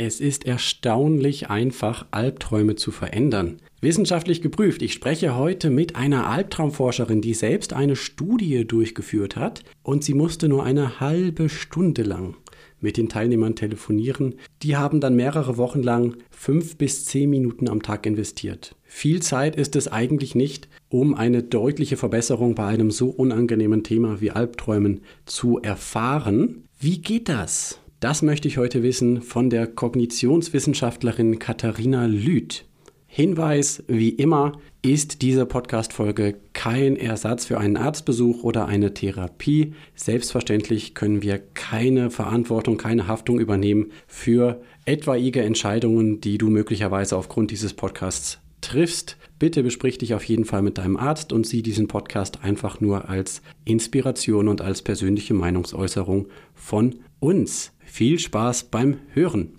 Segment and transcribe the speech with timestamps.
[0.00, 3.56] Es ist erstaunlich einfach, Albträume zu verändern.
[3.80, 4.80] Wissenschaftlich geprüft.
[4.80, 10.48] Ich spreche heute mit einer Albtraumforscherin, die selbst eine Studie durchgeführt hat und sie musste
[10.48, 12.36] nur eine halbe Stunde lang
[12.80, 14.36] mit den Teilnehmern telefonieren.
[14.62, 18.76] Die haben dann mehrere Wochen lang fünf bis zehn Minuten am Tag investiert.
[18.84, 24.20] Viel Zeit ist es eigentlich nicht, um eine deutliche Verbesserung bei einem so unangenehmen Thema
[24.20, 26.68] wie Albträumen zu erfahren.
[26.78, 27.80] Wie geht das?
[28.00, 32.64] Das möchte ich heute wissen von der Kognitionswissenschaftlerin Katharina Lüth.
[33.08, 39.72] Hinweis, wie immer, ist diese Podcast-Folge kein Ersatz für einen Arztbesuch oder eine Therapie.
[39.96, 47.50] Selbstverständlich können wir keine Verantwortung, keine Haftung übernehmen für etwaige Entscheidungen, die du möglicherweise aufgrund
[47.50, 49.16] dieses Podcasts triffst.
[49.40, 53.08] Bitte besprich dich auf jeden Fall mit deinem Arzt und sieh diesen Podcast einfach nur
[53.08, 57.72] als Inspiration und als persönliche Meinungsäußerung von uns.
[57.90, 59.58] Viel Spaß beim Hören.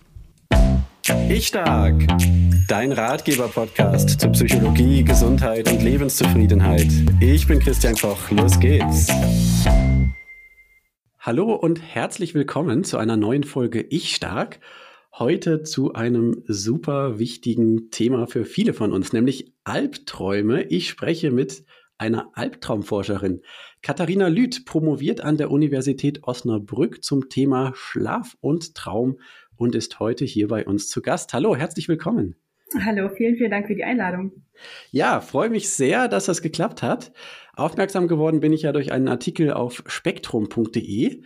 [1.29, 2.07] Ich Stark,
[2.69, 6.87] dein Ratgeber-Podcast zu Psychologie, Gesundheit und Lebenszufriedenheit.
[7.19, 9.07] Ich bin Christian Koch, los geht's.
[11.19, 14.59] Hallo und herzlich willkommen zu einer neuen Folge Ich Stark.
[15.17, 20.63] Heute zu einem super wichtigen Thema für viele von uns, nämlich Albträume.
[20.63, 21.65] Ich spreche mit
[21.99, 23.41] einer Albtraumforscherin.
[23.81, 29.19] Katharina Lüth promoviert an der Universität Osnabrück zum Thema Schlaf und Traum
[29.55, 31.33] und ist heute hier bei uns zu Gast.
[31.33, 32.35] Hallo, herzlich willkommen.
[32.85, 34.31] Hallo, vielen, vielen Dank für die Einladung.
[34.91, 37.11] Ja, freue mich sehr, dass das geklappt hat.
[37.55, 41.23] Aufmerksam geworden bin ich ja durch einen Artikel auf spektrum.de,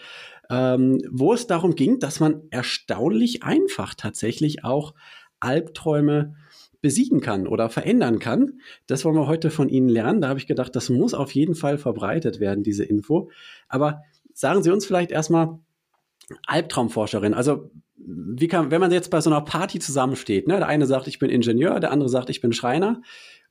[0.50, 4.94] ähm, wo es darum ging, dass man erstaunlich einfach tatsächlich auch
[5.40, 6.36] Albträume
[6.84, 8.60] besiegen kann oder verändern kann.
[8.88, 10.20] Das wollen wir heute von Ihnen lernen.
[10.20, 13.32] Da habe ich gedacht, das muss auf jeden Fall verbreitet werden, diese Info.
[13.70, 14.04] Aber
[14.34, 15.60] sagen Sie uns vielleicht erstmal,
[16.46, 20.86] Albtraumforscherin, also wie kann, wenn man jetzt bei so einer Party zusammensteht, ne, der eine
[20.86, 23.02] sagt, ich bin Ingenieur, der andere sagt, ich bin Schreiner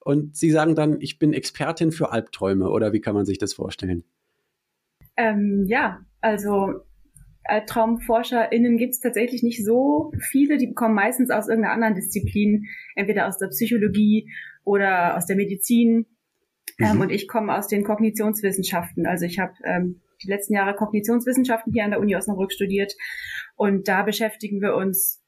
[0.00, 3.54] und Sie sagen dann, ich bin Expertin für Albträume oder wie kann man sich das
[3.54, 4.04] vorstellen?
[5.16, 6.84] Ähm, ja, also
[7.44, 10.58] AlbtraumforscherInnen gibt es tatsächlich nicht so viele.
[10.58, 14.30] Die kommen meistens aus irgendeiner anderen Disziplin, entweder aus der Psychologie
[14.64, 16.06] oder aus der Medizin.
[16.78, 16.94] Ähm, mhm.
[16.94, 19.06] Ähm, und ich komme aus den Kognitionswissenschaften.
[19.06, 22.94] Also ich habe ähm, die letzten Jahre Kognitionswissenschaften hier an der Uni Osnabrück studiert.
[23.56, 25.22] Und da beschäftigen wir uns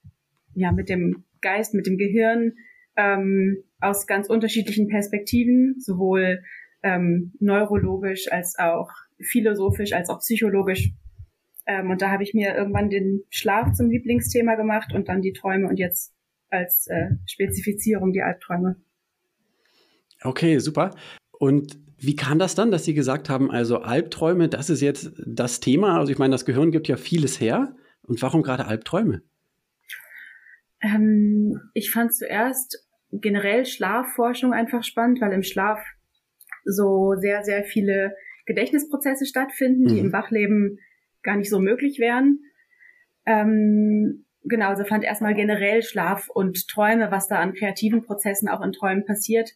[0.54, 2.52] ja mit dem Geist, mit dem Gehirn
[2.96, 6.42] ähm, aus ganz unterschiedlichen Perspektiven, sowohl
[6.82, 10.92] ähm, neurologisch als auch philosophisch als auch psychologisch.
[11.66, 15.32] Ähm, und da habe ich mir irgendwann den Schlaf zum Lieblingsthema gemacht und dann die
[15.32, 16.14] Träume und jetzt
[16.50, 18.76] als äh, Spezifizierung die Albträume.
[20.22, 20.94] Okay, super.
[21.32, 25.60] Und wie kam das dann, dass Sie gesagt haben, also Albträume, das ist jetzt das
[25.60, 25.98] Thema?
[25.98, 27.74] Also ich meine, das Gehirn gibt ja vieles her.
[28.02, 29.22] Und warum gerade Albträume?
[30.82, 35.80] Ähm, ich fand zuerst generell Schlafforschung einfach spannend, weil im Schlaf
[36.64, 38.14] so sehr, sehr viele
[38.46, 40.06] Gedächtnisprozesse stattfinden, die mhm.
[40.06, 40.78] im Wachleben
[41.24, 42.40] gar nicht so möglich wären.
[43.26, 48.62] Ähm, genau, also fand erstmal generell Schlaf und Träume, was da an kreativen Prozessen auch
[48.62, 49.50] in Träumen passiert,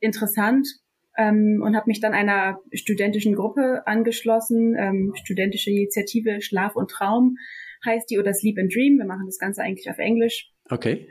[0.00, 0.68] interessant
[1.16, 7.36] ähm, und habe mich dann einer studentischen Gruppe angeschlossen, ähm, studentische Initiative Schlaf und Traum
[7.84, 8.98] heißt die oder Sleep and Dream.
[8.98, 10.50] Wir machen das Ganze eigentlich auf Englisch.
[10.68, 11.08] Okay.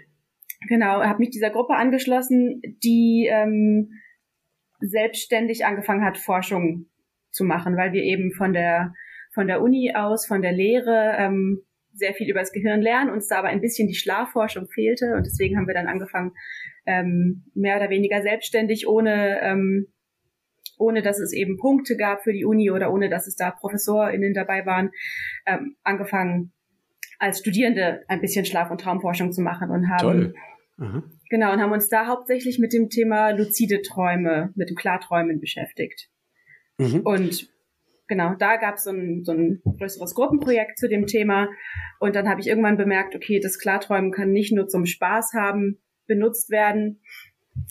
[0.67, 3.91] Genau, habe mich dieser Gruppe angeschlossen, die ähm,
[4.79, 6.88] selbstständig angefangen hat, Forschung
[7.31, 8.94] zu machen, weil wir eben von der
[9.35, 11.62] von der Uni aus, von der Lehre ähm,
[11.94, 15.25] sehr viel über das Gehirn lernen, uns da aber ein bisschen die Schlafforschung fehlte und
[15.25, 16.31] deswegen haben wir dann angefangen,
[16.88, 19.88] ähm, mehr oder weniger selbstständig, ohne ähm,
[20.78, 24.34] ohne dass es eben Punkte gab für die Uni oder ohne dass es da ProfessorInnen
[24.34, 24.91] dabei waren,
[25.45, 26.51] ähm, angefangen
[27.18, 30.34] als Studierende ein bisschen Schlaf- und Traumforschung zu machen und haben Toll.
[31.29, 36.09] Genau, und haben uns da hauptsächlich mit dem Thema luzide Träume, mit dem Klarträumen beschäftigt.
[36.78, 37.01] Mhm.
[37.01, 37.50] Und
[38.08, 41.50] genau, da gab so es ein, so ein größeres Gruppenprojekt zu dem Thema.
[42.00, 45.80] Und dann habe ich irgendwann bemerkt, okay, das Klarträumen kann nicht nur zum Spaß haben
[46.07, 47.02] benutzt werden.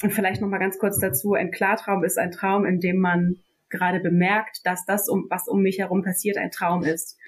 [0.03, 3.37] Und vielleicht noch mal ganz kurz dazu: Ein Klartraum ist ein Traum, in dem man
[3.69, 7.19] gerade bemerkt, dass das, um, was um mich herum passiert, ein Traum ist.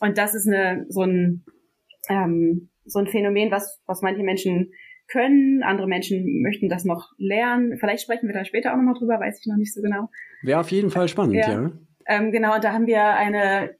[0.00, 1.44] Und das ist eine, so ein,
[2.08, 4.72] ähm, so ein Phänomen, was, was manche Menschen
[5.08, 7.78] können, andere Menschen möchten das noch lernen.
[7.78, 10.10] Vielleicht sprechen wir da später auch nochmal drüber, weiß ich noch nicht so genau.
[10.42, 11.50] Wäre auf jeden Fall spannend, ja.
[11.50, 11.72] ja.
[12.08, 13.76] Ähm, genau, und da haben wir eine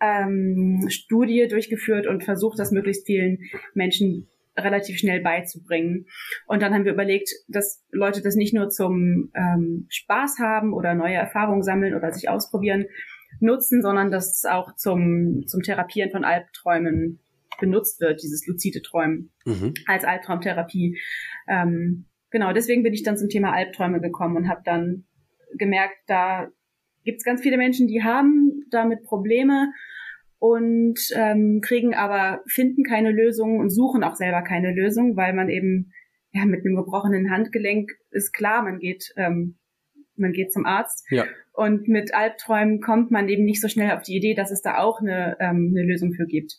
[0.00, 3.38] ähm, Studie durchgeführt und versucht, das möglichst vielen
[3.74, 6.06] Menschen relativ schnell beizubringen.
[6.46, 10.94] Und dann haben wir überlegt, dass Leute das nicht nur zum ähm, Spaß haben oder
[10.94, 12.86] neue Erfahrungen sammeln oder sich ausprobieren,
[13.38, 17.20] nutzen, sondern das auch zum, zum Therapieren von Albträumen
[17.60, 19.74] benutzt wird, dieses luzide Träumen mhm.
[19.86, 20.98] als Albtraumtherapie.
[21.48, 25.04] Ähm, genau, deswegen bin ich dann zum Thema Albträume gekommen und habe dann
[25.56, 26.48] gemerkt, da
[27.04, 29.72] gibt es ganz viele Menschen, die haben damit Probleme
[30.38, 35.48] und ähm, kriegen aber, finden keine Lösung und suchen auch selber keine Lösung, weil man
[35.48, 35.92] eben
[36.32, 39.58] ja mit einem gebrochenen Handgelenk ist klar, man geht ähm,
[40.20, 41.06] man geht zum Arzt.
[41.10, 41.24] Ja.
[41.52, 44.78] Und mit Albträumen kommt man eben nicht so schnell auf die Idee, dass es da
[44.78, 46.58] auch eine, ähm, eine Lösung für gibt.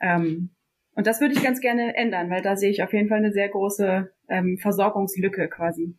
[0.00, 0.50] Ähm,
[0.94, 3.32] und das würde ich ganz gerne ändern, weil da sehe ich auf jeden Fall eine
[3.32, 5.96] sehr große ähm, Versorgungslücke quasi.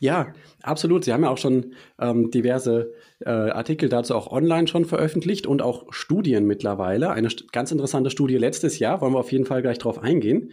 [0.00, 1.04] Ja, absolut.
[1.04, 5.60] Sie haben ja auch schon ähm, diverse äh, Artikel dazu auch online schon veröffentlicht und
[5.60, 7.10] auch Studien mittlerweile.
[7.10, 10.52] Eine st ganz interessante Studie letztes Jahr, wollen wir auf jeden Fall gleich drauf eingehen.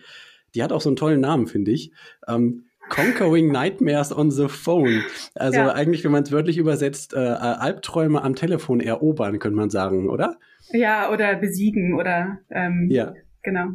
[0.55, 1.91] Die hat auch so einen tollen Namen, finde ich.
[2.27, 5.03] Ähm, Conquering Nightmares on the Phone.
[5.33, 5.73] Also ja.
[5.73, 10.37] eigentlich, wenn man es wörtlich übersetzt, äh, Albträume am Telefon erobern, könnte man sagen, oder?
[10.71, 13.13] Ja, oder besiegen oder ähm, ja.
[13.43, 13.71] genau.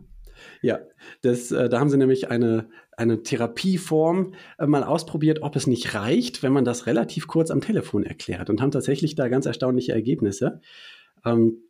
[0.62, 0.80] Ja,
[1.22, 2.68] das, äh, da haben sie nämlich eine,
[3.00, 7.62] eine Therapieform äh, mal ausprobiert, ob es nicht reicht, wenn man das relativ kurz am
[7.62, 10.60] Telefon erklärt und haben tatsächlich da ganz erstaunliche Ergebnisse.
[11.24, 11.62] Ähm,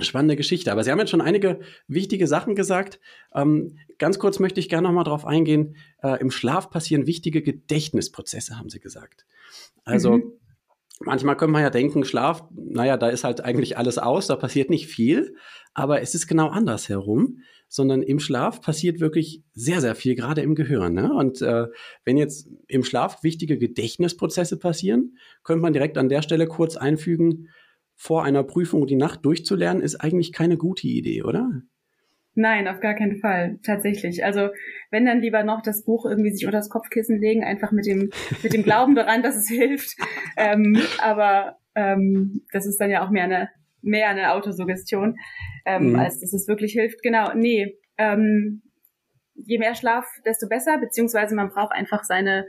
[0.00, 0.72] spannende Geschichte.
[0.72, 2.98] Aber Sie haben jetzt schon einige wichtige Sachen gesagt.
[3.34, 5.76] Ähm, ganz kurz möchte ich gerne noch mal darauf eingehen.
[6.02, 9.24] Äh, Im Schlaf passieren wichtige Gedächtnisprozesse, haben Sie gesagt.
[9.84, 10.32] Also mhm.
[11.00, 14.70] manchmal können wir ja denken, Schlaf, naja, da ist halt eigentlich alles aus, da passiert
[14.70, 15.36] nicht viel.
[15.74, 17.38] Aber es ist genau andersherum,
[17.72, 20.92] sondern im Schlaf passiert wirklich sehr, sehr viel, gerade im Gehirn.
[20.92, 21.10] Ne?
[21.10, 21.68] Und äh,
[22.04, 27.48] wenn jetzt im Schlaf wichtige Gedächtnisprozesse passieren, könnte man direkt an der Stelle kurz einfügen,
[27.94, 31.62] vor einer Prüfung die Nacht durchzulernen, ist eigentlich keine gute Idee, oder?
[32.34, 34.22] Nein, auf gar keinen Fall, tatsächlich.
[34.22, 34.50] Also
[34.90, 38.10] wenn dann lieber noch das Buch irgendwie sich unter das Kopfkissen legen, einfach mit dem
[38.42, 39.96] mit dem Glauben daran, dass es hilft.
[40.36, 43.48] Ähm, aber ähm, das ist dann ja auch mehr eine
[43.82, 45.16] mehr eine Autosuggestion,
[45.66, 45.98] ähm, mhm.
[45.98, 47.02] als dass es wirklich hilft.
[47.02, 47.78] Genau, nee.
[47.98, 48.62] Ähm,
[49.34, 52.46] je mehr Schlaf, desto besser, beziehungsweise man braucht einfach seine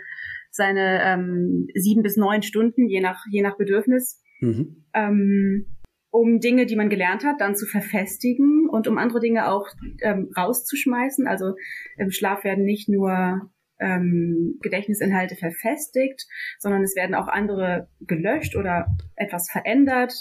[0.52, 4.86] seine ähm, sieben bis neun Stunden, je nach je nach Bedürfnis mhm.
[4.94, 5.66] ähm,
[6.14, 9.68] um Dinge, die man gelernt hat, dann zu verfestigen und um andere Dinge auch
[10.04, 11.26] ähm, rauszuschmeißen.
[11.26, 11.56] Also
[11.98, 13.50] im Schlaf werden nicht nur
[13.84, 16.26] ähm, Gedächtnisinhalte verfestigt,
[16.60, 20.14] sondern es werden auch andere gelöscht oder etwas verändert,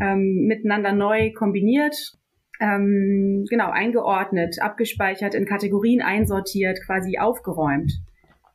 [0.00, 1.94] ähm, miteinander neu kombiniert,
[2.60, 7.92] ähm, genau eingeordnet, abgespeichert, in Kategorien einsortiert, quasi aufgeräumt.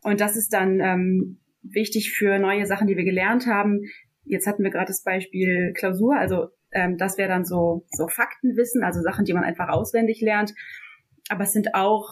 [0.03, 3.83] Und das ist dann ähm, wichtig für neue Sachen, die wir gelernt haben,
[4.23, 8.83] Jetzt hatten wir gerade das Beispiel Klausur, also ähm, das wäre dann so, so Faktenwissen,
[8.83, 10.53] also Sachen, die man einfach auswendig lernt.
[11.29, 12.07] Aber es sind auch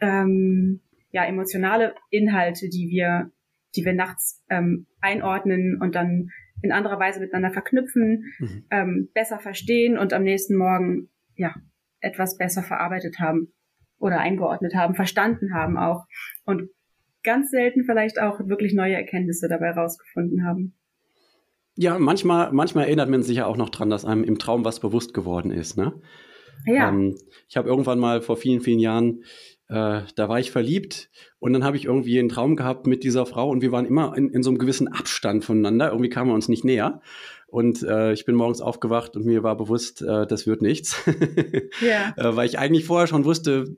[0.00, 3.30] ähm, ja emotionale Inhalte, die wir,
[3.76, 6.30] die wir nachts ähm, einordnen und dann
[6.62, 8.64] in anderer Weise miteinander verknüpfen, mhm.
[8.70, 11.54] ähm, besser verstehen und am nächsten Morgen ja
[12.00, 13.52] etwas besser verarbeitet haben
[13.98, 16.06] oder eingeordnet haben, verstanden haben auch
[16.44, 16.70] und
[17.22, 20.74] ganz selten vielleicht auch wirklich neue Erkenntnisse dabei rausgefunden haben.
[21.76, 24.80] Ja, manchmal, manchmal erinnert man sich ja auch noch dran, dass einem im Traum was
[24.80, 25.76] bewusst geworden ist.
[25.76, 25.92] Ne?
[26.66, 26.88] Ja.
[26.88, 27.16] Ähm,
[27.48, 29.22] ich habe irgendwann mal vor vielen, vielen Jahren,
[29.70, 33.24] äh, da war ich verliebt und dann habe ich irgendwie einen Traum gehabt mit dieser
[33.24, 35.90] Frau und wir waren immer in, in so einem gewissen Abstand voneinander.
[35.90, 37.00] Irgendwie kamen wir uns nicht näher.
[37.50, 40.96] Und äh, ich bin morgens aufgewacht und mir war bewusst, äh, das wird nichts.
[41.80, 42.14] ja.
[42.16, 43.74] äh, weil ich eigentlich vorher schon wusste,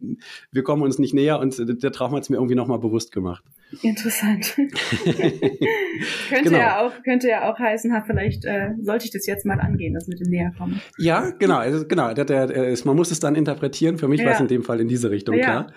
[0.51, 3.43] wir kommen uns nicht näher und der Traum hat es mir irgendwie nochmal bewusst gemacht.
[3.81, 4.55] Interessant.
[5.09, 6.59] könnte, genau.
[6.59, 9.95] ja auch, könnte ja auch heißen, ha, vielleicht äh, sollte ich das jetzt mal angehen,
[9.95, 10.83] das mit dem Näherkommen.
[10.99, 11.57] Ja, genau.
[11.57, 13.97] Also, genau der, der, der ist, man muss es dann interpretieren.
[13.97, 14.27] Für mich ja.
[14.27, 15.43] war es in dem Fall in diese Richtung, ja.
[15.43, 15.73] klar.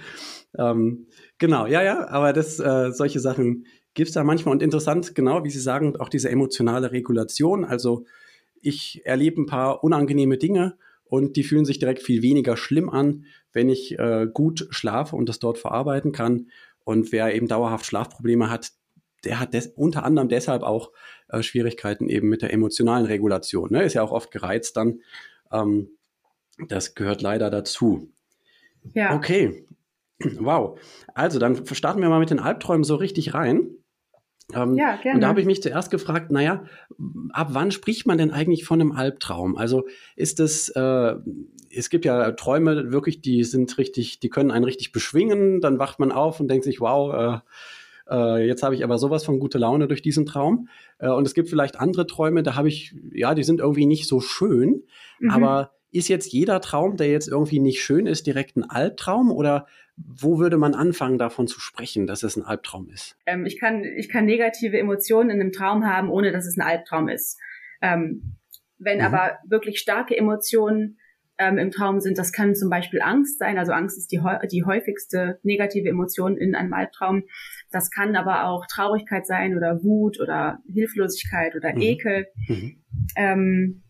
[0.58, 4.54] Ähm, genau, ja, ja, aber das, äh, solche Sachen gibt es da manchmal.
[4.54, 7.66] Und interessant, genau wie Sie sagen, auch diese emotionale Regulation.
[7.66, 8.06] Also
[8.62, 13.26] ich erlebe ein paar unangenehme Dinge und die fühlen sich direkt viel weniger schlimm an,
[13.54, 16.50] wenn ich äh, gut schlafe und das dort verarbeiten kann.
[16.84, 18.72] Und wer eben dauerhaft Schlafprobleme hat,
[19.24, 20.92] der hat des, unter anderem deshalb auch
[21.30, 23.70] äh, Schwierigkeiten eben mit der emotionalen Regulation.
[23.72, 23.84] Ne?
[23.84, 25.02] Ist ja auch oft gereizt dann.
[25.52, 25.90] Ähm,
[26.68, 28.12] das gehört leider dazu.
[28.94, 29.16] Ja.
[29.16, 29.66] Okay.
[30.40, 30.80] Wow.
[31.14, 33.75] Also, dann starten wir mal mit den Albträumen so richtig rein.
[34.54, 35.16] Ähm, ja, gerne.
[35.16, 36.66] Und da habe ich mich zuerst gefragt, naja,
[37.32, 39.58] ab wann spricht man denn eigentlich von einem Albtraum?
[39.58, 39.86] Also
[40.16, 41.16] ist es, äh,
[41.76, 46.00] es gibt ja Träume wirklich, die sind richtig, die können einen richtig beschwingen, dann wacht
[46.00, 47.42] man auf und denkt sich, wow,
[48.10, 50.70] äh, äh, jetzt habe ich aber sowas von gute Laune durch diesen Traum.
[51.00, 54.08] Äh, und es gibt vielleicht andere Träume, da habe ich, ja, die sind irgendwie nicht
[54.08, 54.84] so schön,
[55.20, 55.32] mhm.
[55.32, 59.66] aber ist jetzt jeder Traum, der jetzt irgendwie nicht schön ist, direkt ein Albtraum oder
[59.98, 63.18] wo würde man anfangen, davon zu sprechen, dass es ein Albtraum ist?
[63.26, 66.62] Ähm, ich, kann, ich kann negative Emotionen in einem Traum haben, ohne dass es ein
[66.62, 67.40] Albtraum ist.
[67.82, 68.36] Ähm,
[68.78, 69.06] wenn mhm.
[69.06, 70.98] aber wirklich starke Emotionen
[71.38, 72.18] ähm, im Traum sind.
[72.18, 73.58] Das kann zum Beispiel Angst sein.
[73.58, 74.22] Also Angst ist die,
[74.52, 77.24] die häufigste negative Emotion in einem Albtraum.
[77.72, 81.82] Das kann aber auch Traurigkeit sein oder Wut oder Hilflosigkeit oder mhm.
[81.82, 82.28] Ekel.
[82.48, 82.84] Mhm.
[83.16, 83.84] Ähm,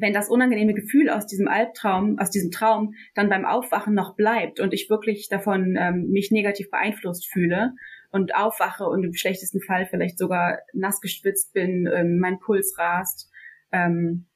[0.00, 4.60] wenn das unangenehme Gefühl aus diesem Albtraum, aus diesem Traum dann beim Aufwachen noch bleibt
[4.60, 7.74] und ich wirklich davon ähm, mich negativ beeinflusst fühle
[8.10, 13.30] und aufwache und im schlechtesten Fall vielleicht sogar nass gespitzt bin, ähm, mein Puls rast,
[13.72, 14.26] ähm,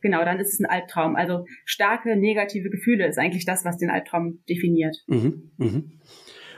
[0.00, 1.16] genau, dann ist es ein Albtraum.
[1.16, 4.96] Also starke negative Gefühle ist eigentlich das, was den Albtraum definiert.
[5.08, 5.92] Mhm, mhm.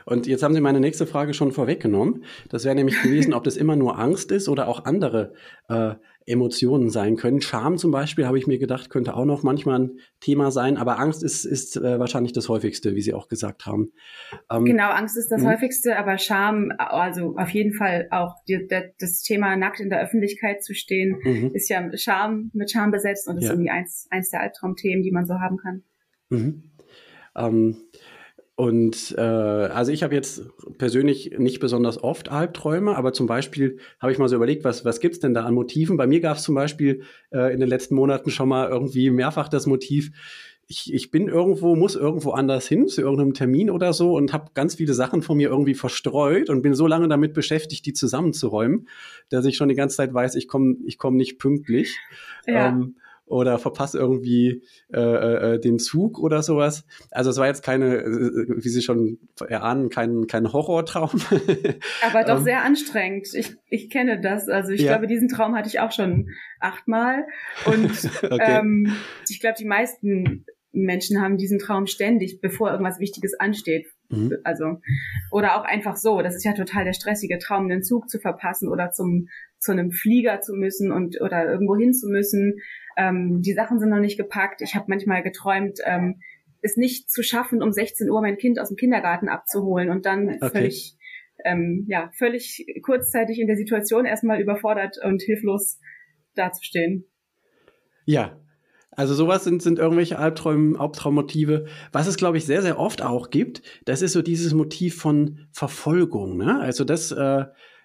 [0.05, 2.25] Und jetzt haben Sie meine nächste Frage schon vorweggenommen.
[2.49, 5.35] Das wäre nämlich gewesen, ob das immer nur Angst ist oder auch andere
[5.69, 5.95] äh,
[6.27, 7.41] Emotionen sein können.
[7.41, 10.99] Scham zum Beispiel, habe ich mir gedacht, könnte auch noch manchmal ein Thema sein, aber
[10.99, 13.93] Angst ist, ist äh, wahrscheinlich das häufigste, wie Sie auch gesagt haben.
[14.51, 15.53] Ähm, genau, Angst ist das mh.
[15.53, 20.03] häufigste, aber Scham, also auf jeden Fall auch die, der, das Thema nackt in der
[20.03, 21.51] Öffentlichkeit zu stehen, mhm.
[21.55, 23.51] ist ja Scham mit Scham besetzt und ist ja.
[23.51, 25.85] irgendwie eins, eins der Albtraumthemen, die man so haben kann.
[26.31, 26.65] Mhm.
[27.37, 27.77] Ähm,
[28.57, 30.43] und äh, also ich habe jetzt
[30.79, 35.01] persönlich nicht besonders oft Albträume, aber zum Beispiel habe ich mal so überlegt, was, was
[35.01, 35.99] gibt's denn da an Motiven?
[35.99, 39.51] Bei mir gab es zum Beispiel äh, in den letzten Monaten schon mal irgendwie mehrfach
[39.51, 40.11] das Motiv,
[40.69, 44.51] ich, ich bin irgendwo, muss irgendwo anders hin, zu irgendeinem Termin oder so und habe
[44.55, 48.89] ganz viele Sachen von mir irgendwie verstreut und bin so lange damit beschäftigt, die zusammenzuräumen,
[49.29, 51.97] dass ich schon die ganze Zeit weiß, ich komme ich komm nicht pünktlich.
[52.47, 52.69] Ja.
[52.69, 52.97] Ähm,
[53.27, 56.85] oder verpasse irgendwie äh, äh, äh, den Zug oder sowas.
[57.11, 61.11] Also es war jetzt keine, äh, wie Sie schon erahnen, kein, kein Horrortraum.
[62.07, 63.29] Aber doch ähm, sehr anstrengend.
[63.35, 64.49] Ich, ich kenne das.
[64.49, 64.93] Also ich ja.
[64.93, 66.31] glaube, diesen Traum hatte ich auch schon
[66.61, 67.25] achtmal.
[67.67, 67.91] Und
[68.23, 68.61] okay.
[68.61, 68.93] ähm,
[69.29, 73.87] ich glaube, die meisten Menschen haben diesen Traum ständig, bevor irgendwas Wichtiges ansteht.
[74.09, 74.37] Mhm.
[74.45, 74.77] Also,
[75.33, 76.23] oder auch einfach so.
[76.23, 79.29] Das ist ja total der stressige Traum, den Zug zu verpassen oder zum,
[79.59, 82.61] zu einem Flieger zu müssen und, oder irgendwo hin zu müssen
[82.97, 84.63] ähm, die Sachen sind noch nicht gepackt.
[84.63, 86.21] Ich habe manchmal geträumt, ähm,
[86.63, 90.29] es nicht zu schaffen, um 16 Uhr mein Kind aus dem Kindergarten abzuholen und dann
[90.29, 90.51] okay.
[90.51, 90.97] völlig,
[91.45, 95.79] ähm, ja, völlig kurzzeitig in der Situation erstmal überfordert und hilflos
[96.35, 97.05] dazustehen.
[98.05, 98.41] Ja,
[98.91, 101.67] also sowas sind, sind irgendwelche Albträume, Albtraummotive.
[101.93, 105.47] Was es, glaube ich, sehr, sehr oft auch gibt, das ist so dieses Motiv von
[105.53, 106.39] Verfolgung.
[106.39, 106.59] Ne?
[106.61, 107.45] Also das äh,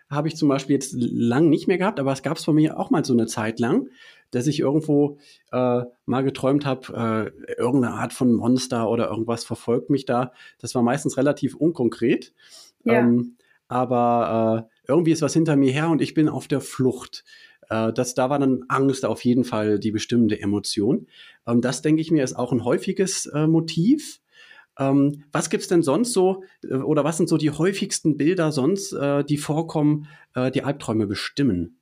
[0.09, 2.79] habe ich zum Beispiel jetzt lang nicht mehr gehabt, aber es gab es bei mir
[2.79, 3.87] auch mal so eine Zeit lang,
[4.31, 5.17] dass ich irgendwo
[5.51, 10.31] äh, mal geträumt habe, äh, irgendeine Art von Monster oder irgendwas verfolgt mich da.
[10.59, 12.33] Das war meistens relativ unkonkret.
[12.83, 12.99] Ja.
[12.99, 17.23] Ähm, aber äh, irgendwie ist was hinter mir her und ich bin auf der Flucht.
[17.69, 21.07] Äh, das, da war dann Angst auf jeden Fall die bestimmte Emotion.
[21.47, 24.19] Ähm, das, denke ich mir, ist auch ein häufiges äh, Motiv.
[24.77, 28.93] Ähm, was gibt's denn sonst so, äh, oder was sind so die häufigsten Bilder sonst,
[28.93, 31.80] äh, die vorkommen, äh, die Albträume bestimmen?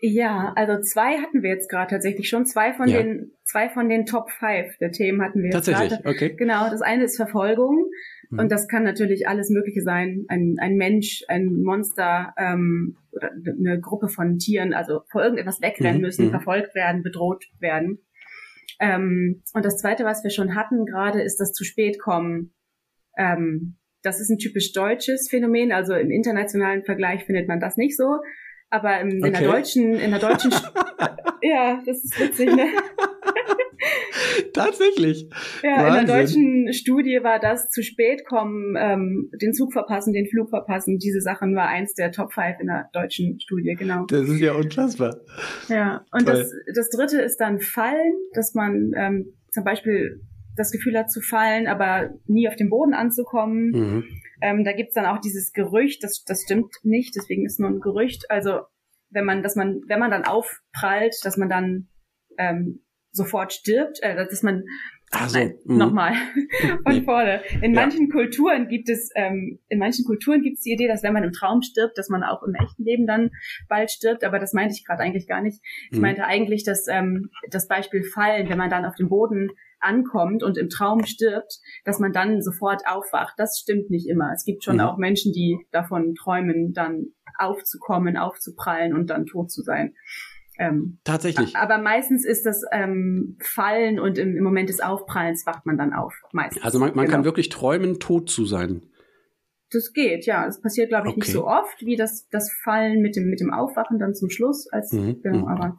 [0.00, 2.44] Ja, also zwei hatten wir jetzt gerade tatsächlich schon.
[2.44, 3.02] Zwei von ja.
[3.02, 6.08] den zwei von den Top 5 der Themen hatten wir jetzt Tatsächlich, grade.
[6.08, 6.34] okay.
[6.36, 7.90] Genau, das eine ist Verfolgung.
[8.30, 8.38] Mhm.
[8.38, 10.24] Und das kann natürlich alles Mögliche sein.
[10.28, 15.98] Ein, ein Mensch, ein Monster ähm, oder eine Gruppe von Tieren, also vor irgendetwas wegrennen
[15.98, 16.02] mhm.
[16.02, 16.30] müssen, mhm.
[16.30, 17.98] verfolgt werden, bedroht werden.
[18.80, 22.52] Ähm, und das zweite, was wir schon hatten gerade, ist das zu spät kommen.
[23.16, 25.72] Ähm, das ist ein typisch deutsches Phänomen.
[25.72, 28.18] Also im internationalen Vergleich findet man das nicht so.
[28.70, 29.26] Aber in, okay.
[29.26, 30.50] in der deutschen, in der deutschen,
[31.42, 32.68] ja, das ist witzig, ne?
[34.52, 35.28] Tatsächlich.
[35.62, 36.00] Ja, Wahnsinn.
[36.00, 40.50] in der deutschen Studie war das zu spät kommen, ähm, den Zug verpassen, den Flug
[40.50, 40.98] verpassen.
[40.98, 44.06] Diese Sachen war eins der Top 5 in der deutschen Studie, genau.
[44.06, 45.16] Das ist ja unfassbar.
[45.68, 50.20] Ja, und das, das dritte ist dann Fallen, dass man ähm, zum Beispiel
[50.56, 53.70] das Gefühl hat zu fallen, aber nie auf den Boden anzukommen.
[53.70, 54.04] Mhm.
[54.40, 57.80] Ähm, da gibt's dann auch dieses Gerücht, das, das stimmt nicht, deswegen ist nur ein
[57.80, 58.30] Gerücht.
[58.30, 58.60] Also
[59.10, 61.88] wenn man, dass man, wenn man dann aufprallt, dass man dann
[62.38, 64.64] ähm, sofort stirbt, äh, dass man
[65.10, 66.14] also, Nein, nochmal
[66.82, 67.42] von vorne.
[67.62, 67.80] In ja.
[67.80, 71.22] manchen Kulturen gibt es, ähm, in manchen Kulturen gibt es die Idee, dass wenn man
[71.22, 73.30] im Traum stirbt, dass man auch im echten Leben dann
[73.68, 75.60] bald stirbt, aber das meinte ich gerade eigentlich gar nicht.
[75.90, 76.02] Ich mhm.
[76.02, 79.50] meinte eigentlich, dass ähm, das Beispiel Fallen, wenn man dann auf dem Boden
[79.84, 83.34] ankommt und im Traum stirbt, dass man dann sofort aufwacht.
[83.36, 84.32] Das stimmt nicht immer.
[84.32, 84.82] Es gibt schon mhm.
[84.82, 89.94] auch Menschen, die davon träumen, dann aufzukommen, aufzuprallen und dann tot zu sein.
[90.56, 91.56] Ähm, Tatsächlich.
[91.56, 95.92] Aber meistens ist das ähm, Fallen und im, im, Moment des Aufprallens wacht man dann
[95.92, 96.14] auf.
[96.32, 96.62] Meistens.
[96.62, 97.16] Also man, man genau.
[97.16, 98.82] kann wirklich träumen, tot zu sein.
[99.70, 100.46] Das geht, ja.
[100.46, 101.20] Das passiert, glaube ich, okay.
[101.20, 104.68] nicht so oft wie das, das Fallen mit dem, mit dem Aufwachen dann zum Schluss.
[104.70, 105.20] Als, mhm.
[105.22, 105.48] genau, mhm.
[105.48, 105.78] aber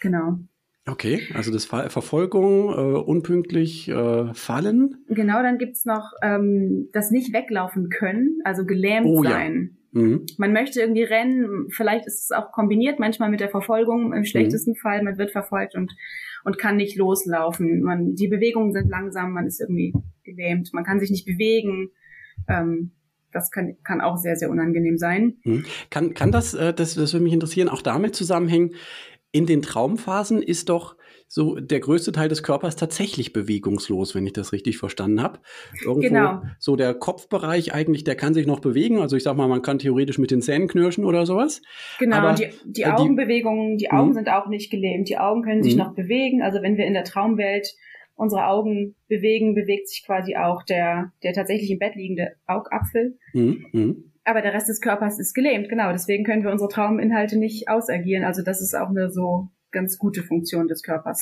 [0.00, 0.38] genau.
[0.84, 5.04] Okay, also das Ver Verfolgung, äh, unpünktlich äh, fallen.
[5.08, 9.76] Genau, dann gibt's noch ähm, das nicht weglaufen können, also gelähmt oh, sein.
[9.92, 10.26] Mhm.
[10.38, 14.72] Man möchte irgendwie rennen, vielleicht ist es auch kombiniert manchmal mit der Verfolgung im schlechtesten
[14.72, 14.76] mhm.
[14.76, 15.92] Fall, man wird verfolgt und,
[16.44, 17.82] und kann nicht loslaufen.
[17.82, 19.92] Man, die Bewegungen sind langsam, man ist irgendwie
[20.24, 21.90] gelähmt, man kann sich nicht bewegen.
[22.48, 22.90] Ähm,
[23.32, 25.36] das kann, kann auch sehr, sehr unangenehm sein.
[25.44, 25.64] Mhm.
[25.90, 28.74] Kann, kann das, äh, das, das würde mich interessieren, auch damit zusammenhängen,
[29.32, 30.96] in den Traumphasen ist doch
[31.26, 35.40] so der größte Teil des Körpers tatsächlich bewegungslos, wenn ich das richtig verstanden habe.
[35.80, 36.42] Irgendwo genau.
[36.58, 39.00] so der Kopfbereich eigentlich, der kann sich noch bewegen.
[39.00, 41.62] Also ich sag mal, man kann theoretisch mit den Zähnen knirschen oder sowas.
[41.98, 44.14] Genau, Aber, die, die Augenbewegungen, die Augen mh.
[44.14, 45.08] sind auch nicht gelähmt.
[45.08, 45.84] Die Augen können sich mh.
[45.84, 46.42] noch bewegen.
[46.42, 47.74] Also wenn wir in der Traumwelt
[48.14, 53.16] unsere Augen bewegen, bewegt sich quasi auch der, der tatsächlich im Bett liegende Augapfel.
[53.32, 54.11] Mhm.
[54.24, 55.90] Aber der Rest des Körpers ist gelähmt, genau.
[55.92, 58.24] Deswegen können wir unsere Trauminhalte nicht ausagieren.
[58.24, 61.20] Also das ist auch eine so ganz gute Funktion des Körpers.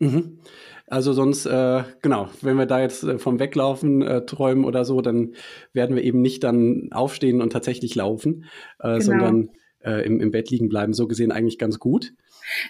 [0.00, 0.38] Mhm.
[0.86, 5.00] Also sonst, äh, genau, wenn wir da jetzt äh, vom Weglaufen äh, träumen oder so,
[5.00, 5.34] dann
[5.72, 8.44] werden wir eben nicht dann aufstehen und tatsächlich laufen,
[8.78, 9.00] äh, genau.
[9.00, 10.92] sondern äh, im, im Bett liegen bleiben.
[10.92, 12.12] So gesehen eigentlich ganz gut.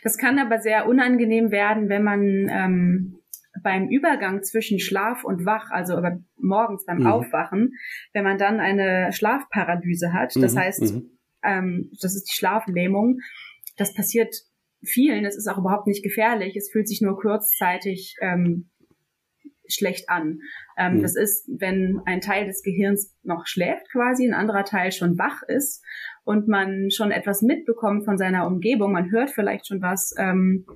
[0.02, 3.18] Das kann aber sehr unangenehm werden, wenn man ähm,
[3.62, 6.00] beim Übergang zwischen Schlaf und Wach, also
[6.36, 7.06] morgens beim mhm.
[7.06, 7.74] Aufwachen,
[8.12, 10.58] wenn man dann eine Schlafparalyse hat, das mhm.
[10.58, 11.10] heißt, mhm.
[11.42, 13.20] ähm, das ist die Schlaflähmung,
[13.76, 14.34] das passiert
[14.82, 18.68] vielen, es ist auch überhaupt nicht gefährlich, es fühlt sich nur kurzzeitig ähm,
[19.68, 20.40] schlecht an.
[20.76, 21.02] Ähm, mhm.
[21.02, 25.42] Das ist, wenn ein Teil des Gehirns noch schläft quasi, ein anderer Teil schon wach
[25.42, 25.84] ist
[26.24, 30.66] und man schon etwas mitbekommt von seiner Umgebung, man hört vielleicht schon was, ähm,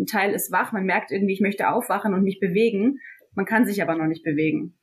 [0.00, 2.98] ein Teil ist wach, man merkt irgendwie, ich möchte aufwachen und mich bewegen,
[3.34, 4.74] man kann sich aber noch nicht bewegen.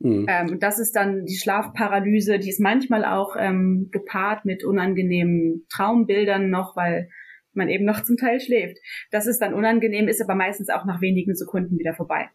[0.00, 0.26] Mhm.
[0.28, 6.50] Ähm, das ist dann die Schlafparalyse, die ist manchmal auch ähm, gepaart mit unangenehmen Traumbildern
[6.50, 7.08] noch, weil
[7.54, 8.76] man eben noch zum Teil schläft.
[9.10, 12.28] Das ist dann unangenehm, ist aber meistens auch nach wenigen Sekunden wieder vorbei,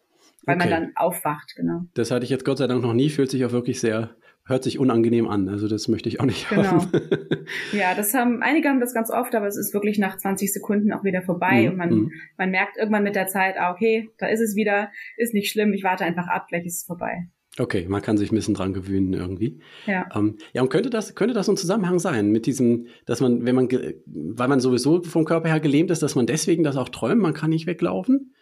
[0.46, 0.68] weil okay.
[0.68, 1.82] man dann aufwacht, genau.
[1.94, 4.16] Das hatte ich jetzt Gott sei Dank noch nie, fühlt sich auch wirklich sehr
[4.46, 5.48] hört sich unangenehm an.
[5.48, 6.64] Also das möchte ich auch nicht genau.
[6.64, 6.90] haben.
[7.72, 10.92] ja, das haben einige haben das ganz oft, aber es ist wirklich nach 20 Sekunden
[10.92, 11.68] auch wieder vorbei mhm.
[11.68, 12.12] und man, mhm.
[12.36, 15.72] man merkt irgendwann mit der Zeit, ah, okay, da ist es wieder, ist nicht schlimm,
[15.72, 17.28] ich warte einfach ab, gleich ist es vorbei.
[17.58, 19.60] Okay, man kann sich ein bisschen dran gewöhnen irgendwie.
[19.84, 20.08] Ja.
[20.14, 23.56] Ähm, ja, und könnte das, könnte das ein Zusammenhang sein mit diesem, dass man, wenn
[23.56, 23.68] man,
[24.06, 27.34] weil man sowieso vom Körper her gelähmt ist, dass man deswegen das auch träumt, man
[27.34, 28.34] kann nicht weglaufen?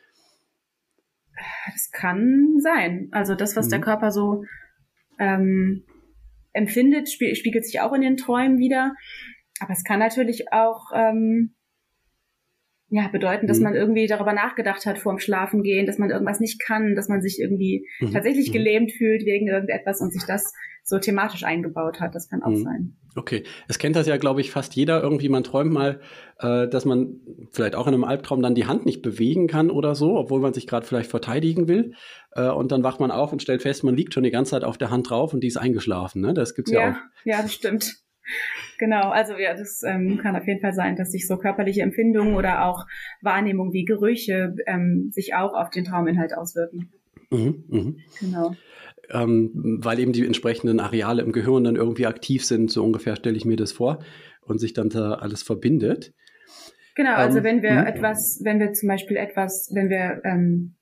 [1.66, 3.08] Das kann sein.
[3.10, 3.70] Also das, was mhm.
[3.70, 4.44] der Körper so
[5.18, 5.84] ähm,
[6.52, 8.94] empfindet, spiegelt sich auch in den Träumen wieder.
[9.60, 11.54] Aber es kann natürlich auch ähm,
[12.90, 13.64] ja, bedeuten, dass mhm.
[13.64, 17.20] man irgendwie darüber nachgedacht hat vor dem Schlafengehen, dass man irgendwas nicht kann, dass man
[17.20, 18.12] sich irgendwie mhm.
[18.12, 18.52] tatsächlich mhm.
[18.52, 22.14] gelähmt fühlt wegen irgendetwas und sich das so thematisch eingebaut hat.
[22.14, 22.62] Das kann auch mhm.
[22.62, 22.96] sein.
[23.14, 25.28] Okay, es kennt das ja, glaube ich, fast jeder irgendwie.
[25.28, 26.00] Man träumt mal,
[26.38, 27.20] äh, dass man
[27.50, 30.54] vielleicht auch in einem Albtraum dann die Hand nicht bewegen kann oder so, obwohl man
[30.54, 31.92] sich gerade vielleicht verteidigen will.
[32.32, 34.64] Äh, und dann wacht man auf und stellt fest, man liegt schon die ganze Zeit
[34.64, 36.22] auf der Hand drauf und die ist eingeschlafen.
[36.22, 36.32] Ne?
[36.32, 36.96] Das gibt's ja, ja auch.
[37.24, 37.96] Ja, das stimmt.
[38.78, 42.34] Genau, also ja, das ähm, kann auf jeden Fall sein, dass sich so körperliche Empfindungen
[42.34, 42.86] oder auch
[43.22, 46.92] Wahrnehmung wie Gerüche ähm, sich auch auf den Trauminhalt auswirken.
[47.30, 47.92] Mhm, mh.
[48.20, 48.54] Genau.
[49.10, 53.36] Ähm, weil eben die entsprechenden Areale im Gehirn dann irgendwie aktiv sind, so ungefähr stelle
[53.36, 54.00] ich mir das vor,
[54.42, 56.12] und sich dann da alles verbindet.
[56.94, 57.88] Genau, also ähm, wenn wir mh.
[57.88, 60.76] etwas, wenn wir zum Beispiel etwas, wenn wir, ähm,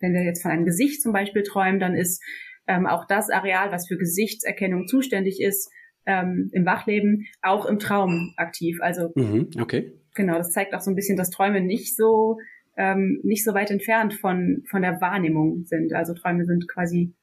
[0.00, 2.22] wenn wir jetzt von einem Gesicht zum Beispiel träumen, dann ist
[2.66, 5.70] ähm, auch das Areal, was für Gesichtserkennung zuständig ist,
[6.06, 8.78] ähm, im Wachleben auch im Traum aktiv.
[8.80, 9.92] Also mhm, okay.
[10.14, 12.38] Genau, das zeigt auch so ein bisschen, dass Träume nicht so
[12.76, 15.92] ähm, nicht so weit entfernt von von der Wahrnehmung sind.
[15.92, 17.14] Also Träume sind quasi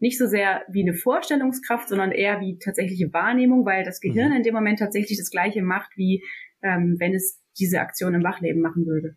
[0.00, 4.36] nicht so sehr wie eine Vorstellungskraft, sondern eher wie tatsächliche Wahrnehmung, weil das Gehirn mhm.
[4.36, 6.22] in dem Moment tatsächlich das Gleiche macht, wie
[6.62, 9.16] ähm, wenn es diese Aktion im Wachleben machen würde.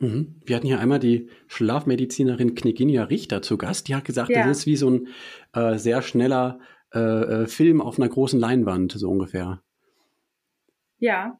[0.00, 0.36] Mhm.
[0.44, 3.88] Wir hatten hier einmal die Schlafmedizinerin Kneginja Richter zu Gast.
[3.88, 4.46] Die hat gesagt, ja.
[4.46, 5.08] das ist wie so ein
[5.54, 6.60] äh, sehr schneller
[6.94, 9.62] äh, äh, Film auf einer großen Leinwand, so ungefähr.
[10.98, 11.38] Ja.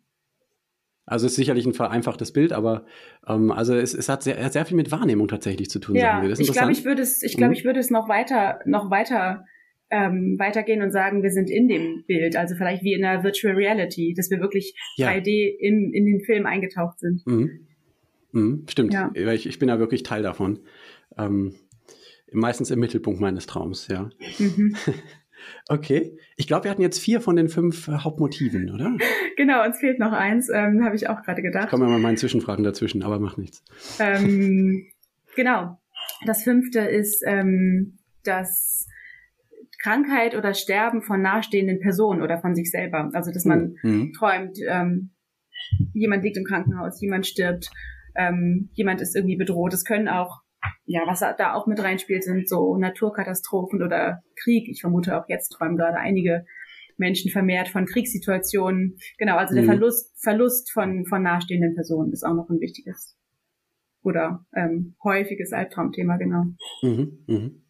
[1.07, 2.85] Also es ist sicherlich ein vereinfachtes Bild, aber
[3.27, 5.97] ähm, also es, es hat sehr, sehr viel mit Wahrnehmung tatsächlich zu tun.
[5.97, 7.57] Ja, ich glaube, ich würde es, ich glaube, mhm.
[7.57, 9.45] ich würde es noch weiter, noch weiter
[9.91, 13.55] ähm, weitergehen und sagen, wir sind in dem Bild, also vielleicht wie in einer Virtual
[13.55, 15.09] Reality, dass wir wirklich ja.
[15.09, 17.27] 3D in, in den Film eingetaucht sind.
[17.27, 17.67] Mhm.
[18.33, 19.11] Mhm, stimmt, ja.
[19.15, 20.59] ich, ich bin ja wirklich Teil davon.
[21.17, 21.55] Ähm,
[22.31, 24.11] meistens im Mittelpunkt meines Traums, ja.
[24.39, 24.77] Mhm.
[25.68, 26.16] Okay.
[26.37, 28.96] Ich glaube, wir hatten jetzt vier von den fünf äh, Hauptmotiven, oder?
[29.37, 31.66] Genau, uns fehlt noch eins, ähm, habe ich auch gerade gedacht.
[31.66, 33.62] Ich komme mal meinen Zwischenfragen dazwischen, aber macht nichts.
[34.01, 34.87] Ähm,
[35.37, 35.79] genau.
[36.27, 38.88] Das fünfte ist ähm, das
[39.81, 43.11] Krankheit oder Sterben von nahestehenden Personen oder von sich selber.
[43.12, 44.12] Also, dass man mhm.
[44.12, 45.11] träumt, ähm,
[45.92, 47.70] jemand liegt im Krankenhaus, jemand stirbt,
[48.16, 49.72] ähm, jemand ist irgendwie bedroht.
[49.72, 50.42] Es können auch
[50.87, 54.68] ja, was da auch mit reinspielt, sind so Naturkatastrophen oder Krieg.
[54.68, 56.47] Ich vermute auch jetzt träumen gerade einige
[56.97, 58.99] Menschen vermehrt von Kriegssituationen.
[59.18, 59.68] Genau, also der Mhm.
[59.68, 63.16] Verlust, Verlust von, von nahestehenden Personen ist auch noch ein wichtiges
[64.03, 66.44] oder ähm, häufiges Albtraumthema, genau.
[66.83, 67.62] Mhm, mhm.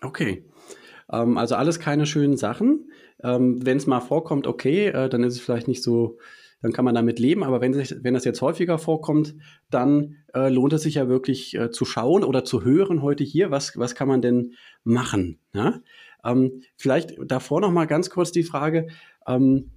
[0.00, 0.44] Okay.
[1.10, 2.90] Ähm, also alles keine schönen Sachen.
[3.22, 6.18] Ähm, wenn es mal vorkommt, okay, äh, dann ist es vielleicht nicht so,
[6.60, 7.44] dann kann man damit leben.
[7.44, 9.34] Aber wenn, sich, wenn das jetzt häufiger vorkommt,
[9.70, 13.50] dann äh, lohnt es sich ja wirklich äh, zu schauen oder zu hören heute hier,
[13.50, 15.38] was, was kann man denn machen?
[15.52, 15.80] Ja?
[16.24, 18.88] Ähm, vielleicht davor noch mal ganz kurz die Frage,
[19.26, 19.70] ähm,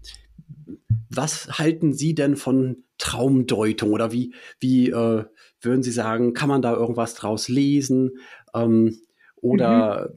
[1.09, 5.25] was halten Sie denn von Traumdeutung oder wie, wie äh,
[5.61, 8.17] würden Sie sagen, kann man da irgendwas draus lesen?
[8.53, 8.99] Ähm,
[9.35, 10.13] oder,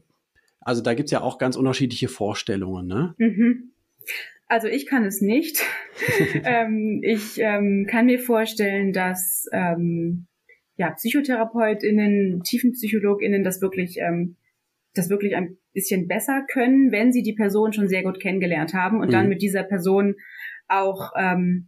[0.60, 3.14] also da gibt's ja auch ganz unterschiedliche Vorstellungen, ne?
[3.18, 3.72] Mhm.
[4.54, 5.64] Also ich kann es nicht.
[6.44, 10.28] ähm, ich ähm, kann mir vorstellen, dass ähm,
[10.76, 14.36] ja, PsychotherapeutInnen, TiefenpsychologInnen das wirklich, ähm,
[14.94, 19.00] das wirklich ein bisschen besser können, wenn sie die Person schon sehr gut kennengelernt haben
[19.00, 19.12] und Mhm.
[19.12, 20.14] dann mit dieser Person
[20.68, 21.66] auch ähm,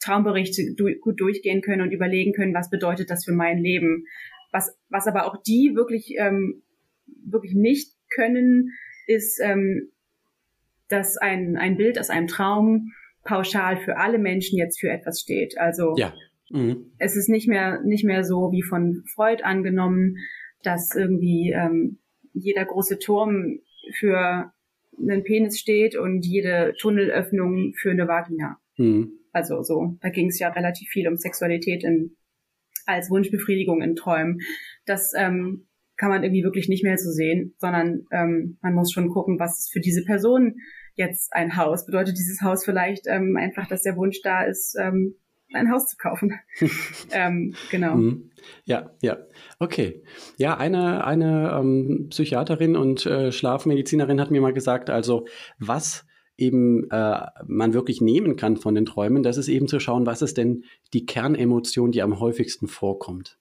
[0.00, 4.06] Traumberichte du gut durchgehen können und überlegen können, was bedeutet das für mein Leben.
[4.52, 6.62] Was, was aber auch die wirklich, ähm,
[7.26, 8.70] wirklich nicht können,
[9.06, 9.90] ist, ähm,
[10.92, 12.92] dass ein, ein Bild aus einem Traum
[13.24, 15.58] pauschal für alle Menschen jetzt für etwas steht.
[15.58, 16.12] Also Ja.
[16.50, 16.92] Mhm.
[16.98, 20.16] es ist nicht mehr nicht mehr so wie von Freud angenommen,
[20.62, 21.98] dass irgendwie ähm,
[22.34, 23.60] jeder große Turm
[23.98, 24.52] für
[24.98, 28.58] einen Penis steht und jede Tunnelöffnung für eine Vagina.
[28.76, 29.12] Mhm.
[29.32, 32.16] Also so, da ging es ja relativ viel um Sexualität in,
[32.84, 34.40] als Wunschbefriedigung in Träumen.
[34.84, 39.08] Das ähm, kann man irgendwie wirklich nicht mehr so sehen, sondern ähm, man muss schon
[39.08, 40.56] gucken, was ist für diese Person
[40.94, 41.86] jetzt ein Haus.
[41.86, 45.16] Bedeutet dieses Haus vielleicht ähm, einfach, dass der Wunsch da ist, ähm,
[45.54, 46.34] ein Haus zu kaufen.
[47.12, 47.96] ähm, genau.
[47.96, 48.30] Mhm.
[48.64, 49.18] Ja, ja.
[49.58, 50.02] Okay.
[50.36, 55.26] Ja, eine, eine ähm, Psychiaterin und äh, Schlafmedizinerin hat mir mal gesagt, also
[55.58, 56.06] was
[56.38, 60.22] eben äh, man wirklich nehmen kann von den Träumen, das ist eben zu schauen, was
[60.22, 63.38] ist denn die Kernemotion, die am häufigsten vorkommt.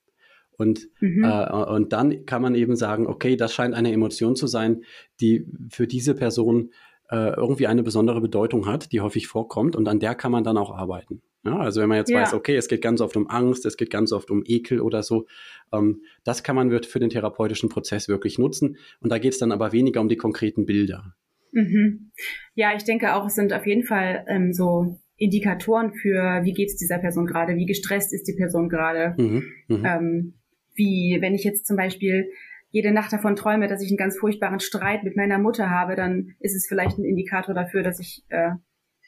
[0.51, 1.23] Und, Mhm.
[1.23, 4.83] äh, und dann kann man eben sagen, okay, das scheint eine Emotion zu sein,
[5.19, 6.71] die für diese Person
[7.11, 10.57] äh, irgendwie eine besondere Bedeutung hat, die häufig vorkommt und an der kann man dann
[10.57, 11.21] auch arbeiten.
[11.43, 12.21] Ja, also wenn man jetzt Ja.
[12.21, 15.03] weiß, okay, es geht ganz oft um Angst, es geht ganz oft um Ekel oder
[15.03, 15.25] so,
[15.73, 18.77] ähm, das kann man für den therapeutischen Prozess wirklich nutzen.
[18.99, 21.15] Und da geht es dann aber weniger um die konkreten Bilder.
[21.51, 22.11] Mhm.
[22.55, 26.77] Ja, ich denke auch, es sind auf jeden Fall ähm, so Indikatoren für, wie geht's
[26.77, 29.15] dieser Person gerade, wie gestresst ist die Person gerade.
[29.17, 29.85] Mhm, mhm.
[29.85, 30.33] Ähm,
[30.75, 32.29] wie, wenn ich jetzt zum Beispiel
[32.71, 36.35] jede Nacht davon träume, dass ich einen ganz furchtbaren Streit mit meiner Mutter habe, dann
[36.39, 38.51] ist es vielleicht ein Indikator dafür, dass ich äh,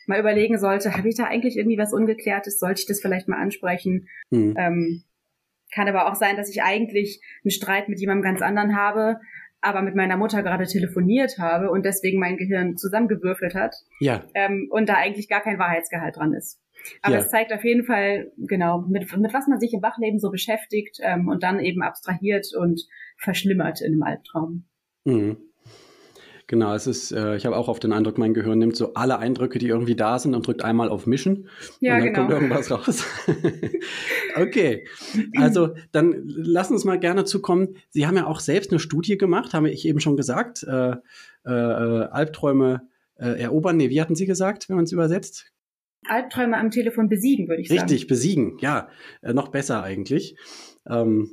[0.06, 2.60] mal überlegen sollte, habe ich da eigentlich irgendwie was Ungeklärtes?
[2.60, 4.08] Sollte ich das vielleicht mal ansprechen?
[4.30, 4.56] Mhm.
[4.58, 5.04] Ähm,
[5.73, 9.19] kann aber auch sein, dass ich eigentlich einen Streit mit jemandem ganz anderen habe,
[9.62, 14.67] aber mit meiner Mutter gerade telefoniert habe und deswegen mein Gehirn zusammengewürfelt hat Ja, ähm,
[14.69, 16.60] und da eigentlich gar kein Wahrheitsgehalt dran ist.
[17.02, 17.22] Aber Ja.
[17.22, 21.00] es zeigt auf jeden Fall, genau, mit, mit was man sich im Wachleben so beschäftigt
[21.02, 22.82] ähm, und dann eben abstrahiert und
[23.17, 24.65] verschlimmert in einem Albtraum.
[25.06, 25.38] Mhm.
[26.48, 29.17] Genau, es ist, äh, ich habe auch oft den Eindruck, mein Gehirn nimmt so alle
[29.17, 31.48] Eindrücke, die irgendwie da sind und drückt einmal auf Mischen
[31.80, 32.19] Ja, und dann genau.
[32.19, 33.06] kommt irgendwas raus.
[34.36, 34.86] okay,
[35.38, 37.78] also dann lass uns mal gerne zukommen.
[37.89, 40.63] Sie haben ja auch selbst eine Studie gemacht, habe ich eben schon gesagt.
[40.63, 40.96] Äh,
[41.46, 45.53] äh, äh, Albträume äh, erobern, nee, wie hatten Sie gesagt, wenn man es übersetzt?
[46.08, 47.82] Albträume am Telefon besiegen, würde ich sagen.
[47.82, 48.89] Richtig, besiegen, ja,
[49.22, 50.38] äh, noch besser eigentlich.
[50.88, 51.32] Ähm,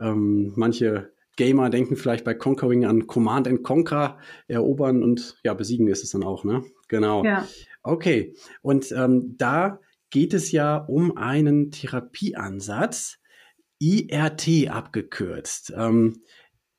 [0.00, 5.88] ähm, manche Gamer denken vielleicht bei Conquering an Command and Conquer, erobern und ja, besiegen
[5.88, 6.62] ist es dann auch, ne?
[6.88, 7.24] Genau.
[7.24, 7.46] Ja.
[7.82, 13.18] Okay, und ähm, da geht es ja um einen Therapieansatz,
[13.78, 15.72] IRT abgekürzt.
[15.76, 16.22] Ähm,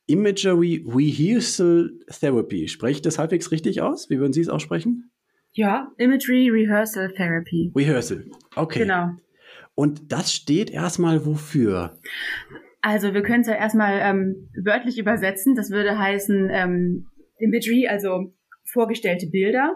[0.06, 2.68] Imagery Rehearsal Therapy.
[2.68, 4.10] Spreche ich das halbwegs richtig aus?
[4.10, 5.11] Wie würden Sie es aussprechen?
[5.54, 7.72] Ja, Imagery Rehearsal Therapy.
[7.76, 8.24] Rehearsal.
[8.56, 8.80] Okay.
[8.80, 9.10] Genau.
[9.74, 11.98] Und das steht erstmal wofür?
[12.80, 15.54] Also wir können es ja erstmal ähm, wörtlich übersetzen.
[15.54, 17.06] Das würde heißen ähm,
[17.38, 18.34] Imagery, also
[18.64, 19.74] vorgestellte Bilder.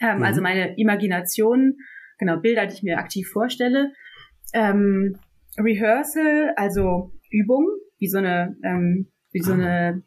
[0.00, 0.22] Ähm, Mhm.
[0.24, 1.76] Also meine Imagination,
[2.18, 3.92] genau, Bilder, die ich mir aktiv vorstelle.
[4.52, 5.16] Ähm,
[5.58, 7.66] Rehearsal, also Übung,
[7.98, 9.54] wie so eine, ähm, wie so Ah.
[9.54, 10.02] eine,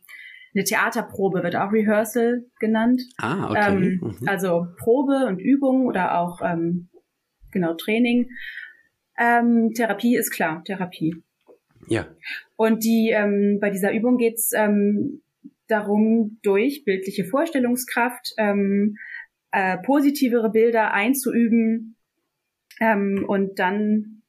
[0.53, 3.01] eine Theaterprobe wird auch Rehearsal genannt.
[3.17, 3.71] Ah, okay.
[3.71, 4.27] Ähm, Mhm.
[4.27, 6.89] Also Probe und Übung oder auch ähm,
[7.51, 8.29] genau Training.
[9.17, 11.15] Ähm, Therapie ist klar, Therapie.
[11.88, 12.07] Ja.
[12.55, 15.21] Und die ähm, bei dieser Übung geht's ähm,
[15.67, 18.95] darum, durch bildliche Vorstellungskraft ähm,
[19.51, 21.95] äh, positivere Bilder einzuüben
[22.81, 24.21] und dann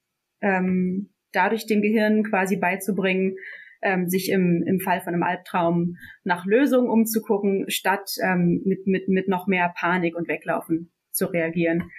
[1.33, 3.37] dadurch dem Gehirn quasi beizubringen,
[3.83, 9.09] ähm, sich im, im Fall von einem Albtraum nach Lösungen umzugucken, statt ähm, mit, mit,
[9.09, 11.91] mit noch mehr Panik und Weglaufen zu reagieren.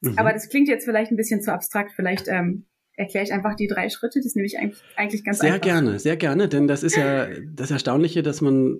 [0.00, 0.14] Mhm.
[0.16, 1.92] Aber das klingt jetzt vielleicht ein bisschen zu abstrakt.
[1.94, 2.66] Vielleicht ähm,
[2.98, 4.18] erkläre ich einfach die drei Schritte.
[4.18, 5.64] Das ist nämlich eigentlich, eigentlich ganz sehr einfach.
[5.64, 8.78] Sehr gerne, sehr gerne, denn das ist ja das Erstaunliche, dass man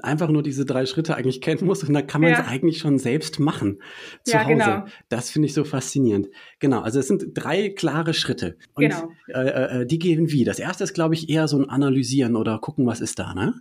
[0.00, 2.46] einfach nur diese drei Schritte eigentlich kennen muss und da kann man es ja.
[2.46, 3.78] eigentlich schon selbst machen
[4.24, 4.54] zu ja, Hause.
[4.54, 4.84] Genau.
[5.08, 6.28] Das finde ich so faszinierend.
[6.58, 8.58] Genau, also es sind drei klare Schritte.
[8.74, 9.10] Und genau.
[9.28, 10.44] Äh, äh, äh, die gehen wie?
[10.44, 13.54] Das erste ist, glaube ich, eher so ein Analysieren oder gucken, was ist da, ne?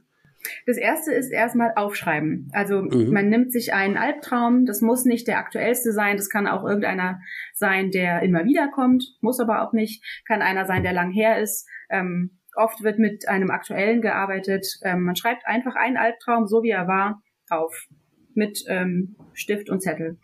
[0.65, 2.49] Das erste ist erstmal aufschreiben.
[2.53, 3.11] Also mhm.
[3.11, 7.19] man nimmt sich einen Albtraum, das muss nicht der aktuellste sein, das kann auch irgendeiner
[7.53, 11.39] sein, der immer wieder kommt, muss aber auch nicht, kann einer sein, der lang her
[11.39, 11.67] ist.
[11.89, 14.65] Ähm, oft wird mit einem aktuellen gearbeitet.
[14.83, 17.87] Ähm, man schreibt einfach einen Albtraum, so wie er war, auf
[18.33, 20.19] mit ähm, Stift und Zettel.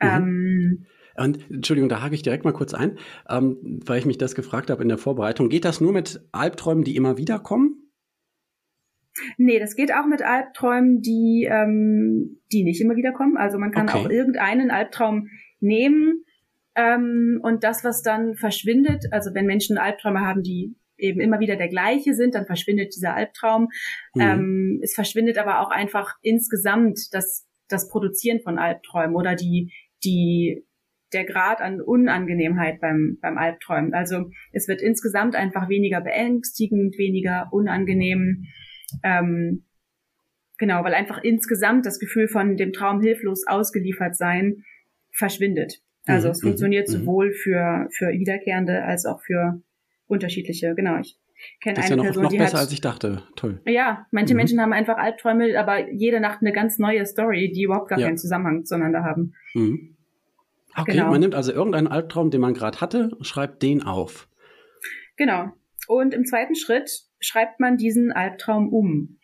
[0.00, 0.08] Mhm.
[0.08, 2.98] Ähm, und Entschuldigung, da hake ich direkt mal kurz ein,
[3.28, 5.48] ähm, weil ich mich das gefragt habe in der Vorbereitung.
[5.48, 7.87] Geht das nur mit Albträumen, die immer wieder kommen?
[9.36, 13.36] Nee, das geht auch mit Albträumen, die, ähm, die nicht immer wieder kommen.
[13.36, 13.98] Also man kann okay.
[13.98, 15.28] auch irgendeinen Albtraum
[15.60, 16.24] nehmen
[16.78, 21.56] ähm, und das, was dann verschwindet, also wenn Menschen Albträume haben, die eben immer wieder
[21.56, 23.68] der gleiche sind, dann verschwindet dieser Albtraum.
[24.14, 24.20] Mhm.
[24.20, 29.72] Ähm, es verschwindet aber auch einfach insgesamt das, das Produzieren von Albträumen oder die,
[30.04, 30.64] die,
[31.12, 33.92] der Grad an Unangenehmheit beim, beim Albträumen.
[33.94, 38.44] Also es wird insgesamt einfach weniger beängstigend, weniger unangenehm.
[39.02, 39.64] Ähm,
[40.58, 44.64] genau, weil einfach insgesamt das Gefühl von dem Traum hilflos ausgeliefert sein
[45.12, 45.80] verschwindet.
[46.06, 49.60] Also mhm, es funktioniert mhm, sowohl für, für Wiederkehrende als auch für
[50.06, 50.98] unterschiedliche, genau.
[50.98, 51.18] Ich
[51.60, 53.22] kenne eine ist ja noch, Person, noch die besser, hat, als ich dachte.
[53.36, 53.60] Toll.
[53.66, 54.38] Ja, manche mhm.
[54.38, 58.06] Menschen haben einfach Albträume, aber jede Nacht eine ganz neue Story, die überhaupt gar ja.
[58.06, 59.34] keinen Zusammenhang zueinander haben.
[59.54, 59.96] Mhm.
[60.76, 61.10] Okay, genau.
[61.10, 64.28] man nimmt also irgendeinen Albtraum, den man gerade hatte, schreibt den auf.
[65.16, 65.52] Genau.
[65.88, 69.18] Und im zweiten Schritt schreibt man diesen Albtraum um.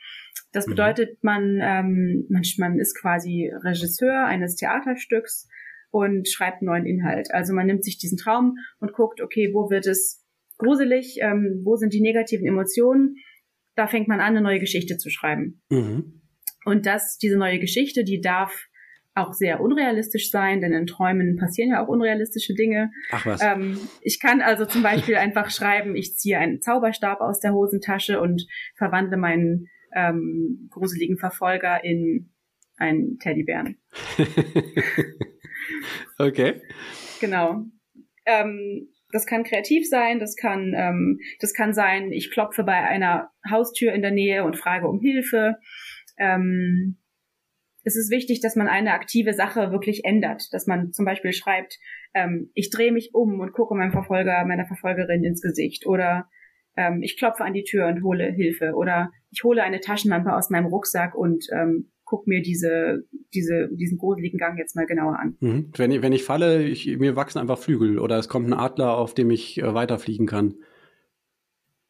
[0.53, 0.71] Das mhm.
[0.71, 5.49] bedeutet, man, ähm, man, man ist quasi Regisseur eines Theaterstücks
[5.91, 7.33] und schreibt einen neuen Inhalt.
[7.33, 10.25] Also man nimmt sich diesen Traum und guckt, okay, wo wird es
[10.59, 13.17] gruselig, ähm, wo sind die negativen Emotionen?
[13.77, 15.63] Da fängt man an, eine neue Geschichte zu schreiben.
[15.71, 16.23] Mhm.
[16.65, 18.67] Und das, diese neue Geschichte, die darf
[19.15, 22.91] auch sehr unrealistisch sein, denn in Träumen passieren ja auch unrealistische Dinge.
[23.11, 23.43] Ach was.
[23.43, 28.21] Ähm, ich kann also zum Beispiel einfach schreiben, ich ziehe einen Zauberstab aus der Hosentasche
[28.21, 28.47] und
[28.77, 32.31] verwandle meinen ähm, gruseligen Verfolger in
[32.77, 33.79] einen Teddybären.
[36.19, 36.61] okay.
[37.21, 37.65] Genau.
[38.27, 43.31] Ähm, das kann kreativ sein, das kann, ähm, das kann sein, ich klopfe bei einer
[43.49, 45.59] Haustür in der Nähe und frage um Hilfe.
[46.19, 46.99] Ähm,
[47.85, 51.79] es ist wichtig, dass man eine aktive Sache wirklich ändert, dass man zum Beispiel schreibt,
[52.15, 56.29] ähm, ich drehe mich um und gucke meinem Verfolger, meiner Verfolgerin ins Gesicht oder
[56.77, 60.51] ähm, ich klopfe an die Tür und hole Hilfe oder ich hole eine Taschenlampe aus
[60.51, 65.37] meinem Rucksack und ähm, guck mir diese, diese, diesen gruseligen Gang jetzt mal genauer an.
[65.41, 65.73] Mhm.
[65.77, 68.97] Wenn, ich, wenn ich falle, ich, mir wachsen einfach Flügel oder es kommt ein Adler,
[68.97, 70.55] auf dem ich äh, weiterfliegen kann.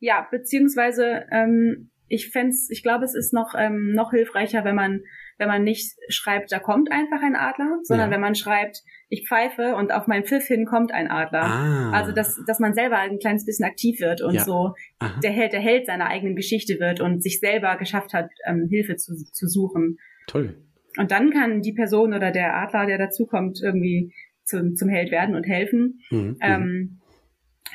[0.01, 5.03] Ja, beziehungsweise ähm, ich fände ich glaube, es ist noch, ähm, noch hilfreicher, wenn man
[5.39, 8.15] wenn man nicht schreibt, da kommt einfach ein Adler, sondern ja.
[8.15, 11.43] wenn man schreibt, ich pfeife und auf meinen Pfiff hin kommt ein Adler.
[11.43, 11.91] Ah.
[11.93, 14.45] Also dass, dass man selber ein kleines bisschen aktiv wird und ja.
[14.45, 14.75] so
[15.23, 18.97] der Held, der Held seiner eigenen Geschichte wird und sich selber geschafft hat, ähm, Hilfe
[18.97, 19.99] zu, zu suchen.
[20.27, 20.57] Toll.
[20.97, 24.13] Und dann kann die Person oder der Adler, der dazukommt, irgendwie
[24.45, 26.01] zum, zum Held werden und helfen.
[26.11, 26.37] Mhm.
[26.41, 27.01] Ähm,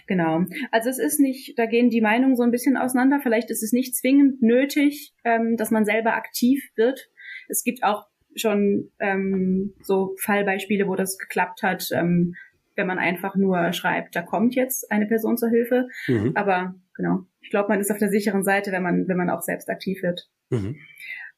[0.08, 0.46] Genau.
[0.72, 3.20] Also es ist nicht, da gehen die Meinungen so ein bisschen auseinander.
[3.22, 7.10] Vielleicht ist es nicht zwingend nötig, ähm, dass man selber aktiv wird
[7.50, 12.36] es gibt auch schon ähm, so Fallbeispiele, wo das geklappt hat, ähm,
[12.76, 15.88] wenn man einfach nur schreibt, da kommt jetzt eine Person zur Hilfe.
[16.08, 16.32] Mhm.
[16.36, 19.42] Aber genau, ich glaube, man ist auf der sicheren Seite, wenn man, wenn man auch
[19.42, 20.30] selbst aktiv wird.
[20.50, 20.78] Mhm.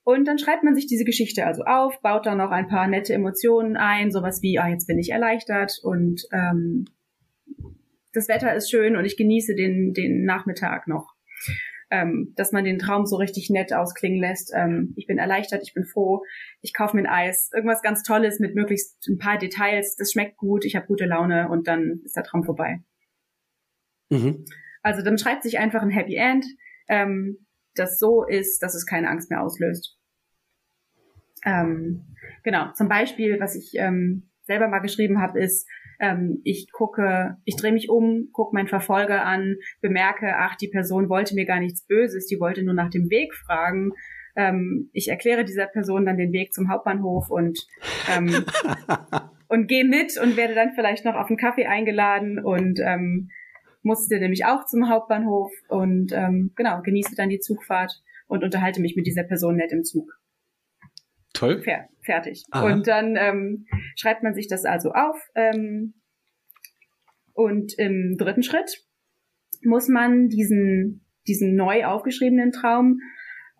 [0.03, 3.13] Und dann schreibt man sich diese Geschichte also auf, baut da noch ein paar nette
[3.13, 6.85] Emotionen ein, sowas wie, ah, jetzt bin ich erleichtert und ähm,
[8.13, 11.13] das Wetter ist schön und ich genieße den, den Nachmittag noch
[11.91, 14.51] ähm, dass man den Traum so richtig nett ausklingen lässt.
[14.55, 16.23] Ähm, ich bin erleichtert, ich bin froh,
[16.61, 20.37] ich kaufe mir ein Eis, irgendwas ganz Tolles mit möglichst ein paar Details, das schmeckt
[20.37, 22.79] gut, ich habe gute Laune und dann ist der Traum vorbei.
[24.09, 24.45] Mhm.
[24.81, 26.45] Also dann schreibt sich einfach ein Happy End,
[26.87, 29.97] ähm, das so ist, dass es keine Angst mehr auslöst.
[31.45, 35.67] Ähm, genau, zum Beispiel, was ich ähm, selber mal geschrieben habe, ist,
[36.01, 41.09] ähm, ich gucke, ich drehe mich um, gucke meinen Verfolger an, bemerke, ach, die Person
[41.09, 43.91] wollte mir gar nichts Böses, die wollte nur nach dem Weg fragen.
[44.35, 47.67] Ähm, ich erkläre dieser Person dann den Weg zum Hauptbahnhof und
[48.11, 48.45] ähm,
[49.47, 53.29] und gehe mit und werde dann vielleicht noch auf einen Kaffee eingeladen und ähm,
[53.83, 58.95] musste nämlich auch zum Hauptbahnhof und ähm, genau, genieße dann die Zugfahrt und unterhalte mich
[58.95, 60.20] mit dieser Person nett im Zug.
[61.33, 61.61] Toll.
[61.61, 62.43] Fer fertig.
[62.51, 62.65] Aha.
[62.65, 63.65] Und dann ähm,
[63.95, 65.17] schreibt man sich das also auf.
[65.35, 65.93] Ähm,
[67.33, 68.83] und im dritten Schritt
[69.63, 72.99] muss man diesen, diesen neu aufgeschriebenen Traum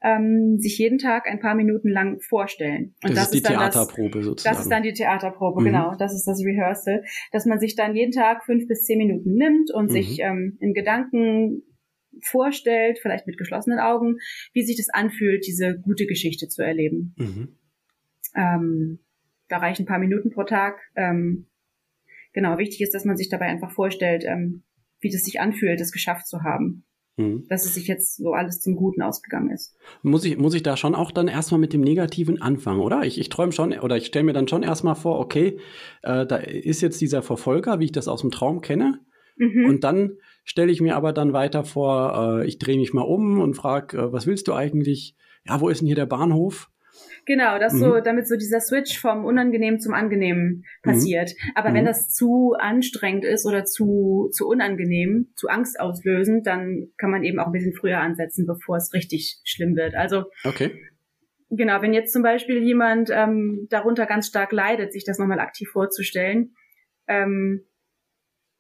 [0.04, 2.96] ähm, sich jeden Tag ein paar Minuten lang vorstellen.
[3.04, 4.56] Und das, das ist die Theaterprobe das, sozusagen.
[4.56, 5.66] Das ist dann die Theaterprobe, mhm.
[5.66, 5.96] genau.
[5.98, 9.72] Das ist das Rehearsal, dass man sich dann jeden Tag fünf bis zehn Minuten nimmt
[9.72, 9.94] und mhm.
[9.94, 11.64] sich ähm, in Gedanken
[12.24, 14.18] vorstellt, vielleicht mit geschlossenen Augen,
[14.54, 17.14] wie sich das anfühlt, diese gute Geschichte zu erleben.
[17.18, 17.58] Mhm.
[18.36, 19.00] Ähm,
[19.48, 20.80] da reichen ein paar Minuten pro Tag.
[20.96, 21.48] Ähm,
[22.34, 24.64] genau, wichtig ist, dass man sich dabei einfach vorstellt, ähm,
[25.00, 26.86] wie das sich anfühlt, es geschafft zu haben.
[27.18, 27.46] Mhm.
[27.50, 29.76] Dass es sich jetzt so alles zum Guten ausgegangen ist.
[30.02, 33.04] Muss ich, muss ich da schon auch dann erstmal mit dem Negativen anfangen, oder?
[33.04, 35.60] Ich, ich träume schon, oder ich stelle mir dann schon erstmal vor, okay,
[36.04, 39.00] äh, da ist jetzt dieser Verfolger, wie ich das aus dem Traum kenne.
[39.36, 39.66] Mhm.
[39.66, 43.42] Und dann stelle ich mir aber dann weiter vor, äh, ich drehe mich mal um
[43.42, 45.16] und frage, äh, was willst du eigentlich?
[45.46, 46.71] Ja, wo ist denn hier der Bahnhof?
[47.26, 47.80] Genau, das mhm.
[47.80, 51.30] so, damit so dieser Switch vom Unangenehmen zum Angenehmen passiert.
[51.30, 51.52] Mhm.
[51.56, 51.74] Aber mhm.
[51.76, 57.40] wenn das zu anstrengend ist oder zu, zu unangenehm, zu angstauslösend, dann kann man eben
[57.40, 59.96] auch ein bisschen früher ansetzen, bevor es richtig schlimm wird.
[59.96, 60.72] Also, okay.
[61.50, 65.70] Genau, wenn jetzt zum Beispiel jemand ähm, darunter ganz stark leidet, sich das nochmal aktiv
[65.70, 66.56] vorzustellen,
[67.08, 67.66] ähm,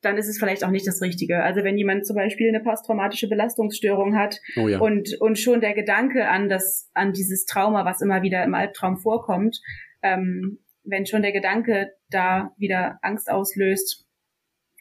[0.02, 1.44] dann ist es vielleicht auch nicht das Richtige.
[1.44, 4.80] Also wenn jemand zum Beispiel eine posttraumatische Belastungsstörung hat oh ja.
[4.80, 8.98] und, und schon der Gedanke an das, an dieses Trauma, was immer wieder im Albtraum
[8.98, 9.62] vorkommt,
[10.02, 14.08] ähm, wenn schon der Gedanke da wieder Angst auslöst,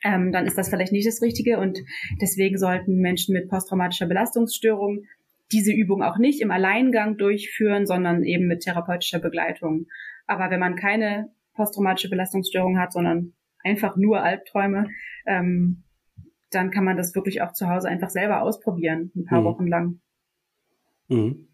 [0.02, 1.78] ähm, dann ist das vielleicht nicht das Richtige und
[2.20, 5.04] deswegen sollten Menschen mit posttraumatischer Belastungsstörung
[5.52, 9.86] diese Übung auch nicht im Alleingang durchführen, sondern eben mit therapeutischer Begleitung.
[10.26, 14.88] Aber wenn man keine posttraumatische Belastungsstörung hat, sondern einfach nur Albträume,
[15.26, 15.82] ähm,
[16.50, 19.44] dann kann man das wirklich auch zu Hause einfach selber ausprobieren, ein paar mhm.
[19.44, 20.00] Wochen lang.
[21.08, 21.46] Mhm.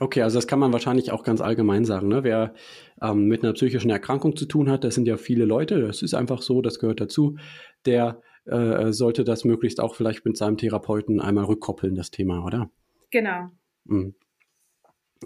[0.00, 2.08] Okay, also das kann man wahrscheinlich auch ganz allgemein sagen.
[2.08, 2.24] Ne?
[2.24, 2.54] Wer
[3.02, 6.14] ähm, mit einer psychischen Erkrankung zu tun hat, das sind ja viele Leute, das ist
[6.14, 7.36] einfach so, das gehört dazu,
[7.84, 12.70] der äh, sollte das möglichst auch vielleicht mit seinem Therapeuten einmal rückkoppeln, das Thema, oder?
[13.10, 13.50] Genau.
[13.84, 14.14] Mhm.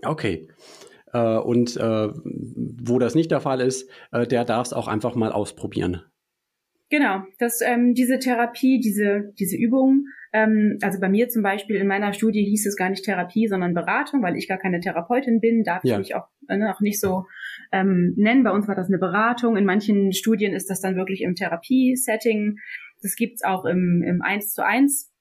[0.02, 0.48] Okay.
[1.12, 5.14] Äh, und äh, wo das nicht der Fall ist, äh, der darf es auch einfach
[5.14, 6.02] mal ausprobieren.
[6.88, 11.88] Genau, dass ähm, diese Therapie, diese, diese Übung, ähm, also bei mir zum Beispiel in
[11.88, 15.64] meiner Studie hieß es gar nicht Therapie, sondern Beratung, weil ich gar keine Therapeutin bin,
[15.64, 15.94] darf ja.
[15.94, 17.24] ich mich auch, äh, auch nicht so
[17.72, 18.44] ähm, nennen.
[18.44, 19.56] Bei uns war das eine Beratung.
[19.56, 22.58] In manchen Studien ist das dann wirklich im Therapiesetting.
[23.02, 25.12] Das gibt's auch im, im 1 zu 1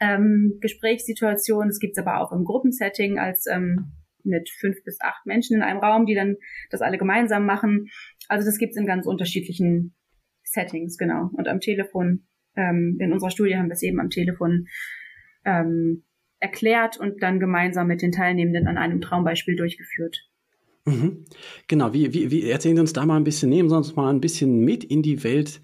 [0.00, 1.66] ähm, Gesprächssituation.
[1.66, 3.92] Das gibt's aber auch im Gruppensetting als ähm,
[4.26, 6.36] mit fünf bis acht Menschen in einem Raum, die dann
[6.70, 7.88] das alle gemeinsam machen.
[8.28, 9.94] Also das gibt's in ganz unterschiedlichen
[10.42, 11.30] Settings, genau.
[11.32, 14.66] Und am Telefon, ähm, in unserer Studie haben wir es eben am Telefon
[15.44, 16.04] ähm,
[16.38, 20.28] erklärt und dann gemeinsam mit den Teilnehmenden an einem Traumbeispiel durchgeführt.
[20.84, 21.24] Mhm.
[21.66, 24.10] Genau, wie, wie, wie erzählen Sie uns da mal ein bisschen, nehmen Sie uns mal
[24.10, 25.60] ein bisschen mit in die Welt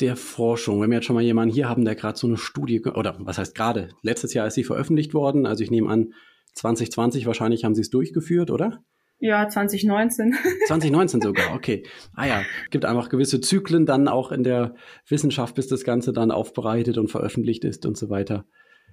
[0.00, 0.80] der Forschung.
[0.80, 3.38] Wenn wir jetzt schon mal jemanden hier haben, der gerade so eine Studie, oder was
[3.38, 6.14] heißt gerade, letztes Jahr ist sie veröffentlicht worden, also ich nehme an,
[6.54, 8.84] 2020 wahrscheinlich haben Sie es durchgeführt, oder?
[9.18, 10.34] Ja, 2019.
[10.66, 11.84] 2019 sogar, okay.
[12.14, 14.74] Ah ja, gibt einfach gewisse Zyklen dann auch in der
[15.08, 18.44] Wissenschaft, bis das Ganze dann aufbereitet und veröffentlicht ist und so weiter.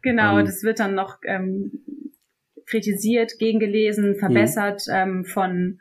[0.04, 1.72] Genau, ähm, das wird dann noch ähm,
[2.68, 4.94] kritisiert, gegengelesen, verbessert mhm.
[4.94, 5.80] ähm, von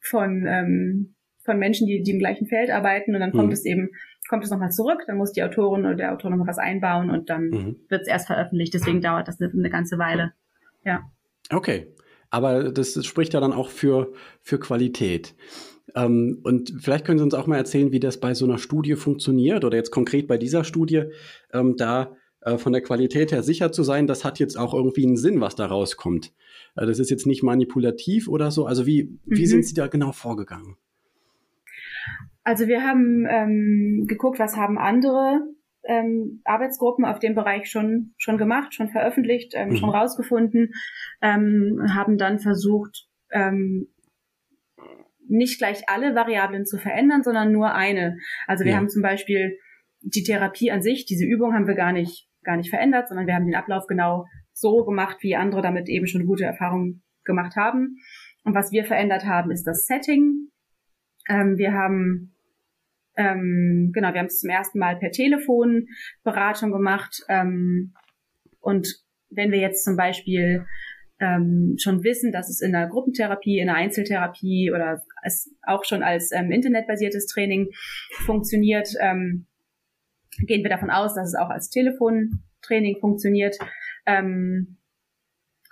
[0.00, 3.52] von ähm, von Menschen, die, die im gleichen Feld arbeiten und dann kommt mhm.
[3.52, 3.90] es eben
[4.30, 7.28] kommt es nochmal zurück, dann muss die Autorin oder der Autor nochmal was einbauen und
[7.28, 7.76] dann mhm.
[7.88, 8.72] wird es erst veröffentlicht.
[8.72, 10.32] Deswegen dauert das eine, eine ganze Weile.
[10.84, 11.10] Ja.
[11.50, 11.94] Okay.
[12.30, 15.34] Aber das spricht ja dann auch für, für Qualität.
[15.94, 18.94] Ähm, und vielleicht können Sie uns auch mal erzählen, wie das bei so einer Studie
[18.94, 21.04] funktioniert oder jetzt konkret bei dieser Studie,
[21.52, 25.04] ähm, da äh, von der Qualität her sicher zu sein, das hat jetzt auch irgendwie
[25.04, 26.32] einen Sinn, was da rauskommt.
[26.76, 28.66] Äh, das ist jetzt nicht manipulativ oder so.
[28.66, 29.46] Also wie, wie mhm.
[29.46, 30.76] sind Sie da genau vorgegangen?
[32.42, 35.40] Also wir haben ähm, geguckt, was haben andere
[35.84, 39.76] ähm, Arbeitsgruppen auf dem Bereich schon schon gemacht, schon veröffentlicht, ähm, mhm.
[39.76, 40.72] schon rausgefunden,
[41.22, 43.88] ähm, haben dann versucht, ähm,
[45.28, 48.18] nicht gleich alle Variablen zu verändern, sondern nur eine.
[48.46, 48.78] Also wir ja.
[48.78, 49.56] haben zum Beispiel
[50.00, 53.34] die Therapie an sich, diese Übung haben wir gar nicht gar nicht verändert, sondern wir
[53.34, 57.98] haben den Ablauf genau so gemacht, wie andere damit eben schon gute Erfahrungen gemacht haben.
[58.44, 60.48] Und was wir verändert haben, ist das Setting.
[61.28, 62.34] Ähm, wir haben
[63.20, 65.88] ähm, genau, wir haben es zum ersten Mal per Telefon
[66.24, 67.22] Beratung gemacht.
[67.28, 67.92] Ähm,
[68.60, 68.88] und
[69.28, 70.64] wenn wir jetzt zum Beispiel
[71.20, 76.02] ähm, schon wissen, dass es in der Gruppentherapie, in der Einzeltherapie oder es auch schon
[76.02, 77.68] als ähm, internetbasiertes Training
[78.24, 79.46] funktioniert, ähm,
[80.46, 83.58] gehen wir davon aus, dass es auch als Telefontraining funktioniert.
[84.06, 84.78] Ähm,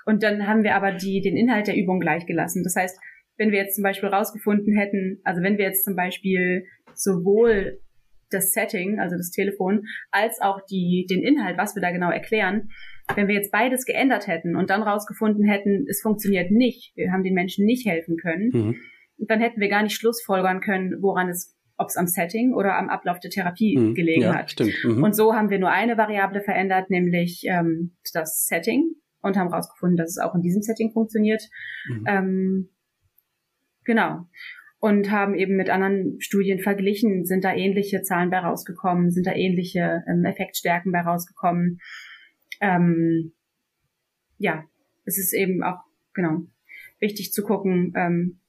[0.04, 2.62] und dann haben wir aber die, den Inhalt der Übung gleich gelassen.
[2.62, 2.98] Das heißt,
[3.38, 6.66] wenn wir jetzt zum Beispiel rausgefunden hätten, also wenn wir jetzt zum Beispiel
[6.98, 7.80] sowohl
[8.30, 12.68] das Setting, also das Telefon, als auch die, den Inhalt, was wir da genau erklären,
[13.14, 17.22] wenn wir jetzt beides geändert hätten und dann rausgefunden hätten, es funktioniert nicht, wir haben
[17.22, 18.76] den Menschen nicht helfen können, mhm.
[19.16, 22.90] dann hätten wir gar nicht schlussfolgern können, woran es, ob es am Setting oder am
[22.90, 23.94] Ablauf der Therapie mhm.
[23.94, 24.50] gelegen ja, hat.
[24.50, 24.74] Stimmt.
[24.84, 25.02] Mhm.
[25.02, 29.96] Und so haben wir nur eine Variable verändert, nämlich ähm, das Setting und haben rausgefunden,
[29.96, 31.42] dass es auch in diesem Setting funktioniert.
[31.88, 32.04] Mhm.
[32.06, 32.68] Ähm,
[33.84, 34.26] genau
[34.80, 39.34] und haben eben mit anderen Studien verglichen, sind da ähnliche Zahlen bei rausgekommen, sind da
[39.34, 41.80] ähnliche ähm, Effektstärken bei rausgekommen.
[42.60, 43.32] Ähm,
[44.38, 44.64] ja,
[45.04, 45.80] es ist eben auch,
[46.14, 46.42] genau,
[47.00, 48.40] wichtig zu gucken, ähm,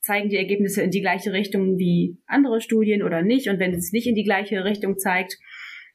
[0.00, 3.48] zeigen die Ergebnisse in die gleiche Richtung wie andere Studien oder nicht.
[3.48, 5.38] Und wenn es nicht in die gleiche Richtung zeigt,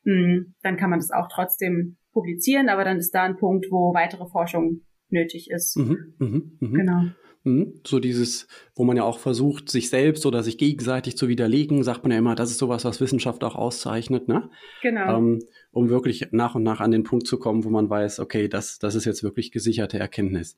[0.03, 3.65] mh, hm, dann kann man das auch trotzdem publizieren, aber dann ist da ein Punkt,
[3.71, 5.75] wo weitere Forschung nötig ist.
[5.77, 6.77] Mhm, mh, mh.
[6.77, 7.03] Genau.
[7.45, 12.03] So dieses, wo man ja auch versucht, sich selbst oder sich gegenseitig zu widerlegen, sagt
[12.03, 14.49] man ja immer, das ist sowas, was Wissenschaft auch auszeichnet, ne?
[14.81, 15.17] Genau.
[15.17, 15.39] Ähm,
[15.71, 18.79] um wirklich nach und nach an den Punkt zu kommen, wo man weiß, okay, das,
[18.79, 20.57] das ist jetzt wirklich gesicherte Erkenntnis.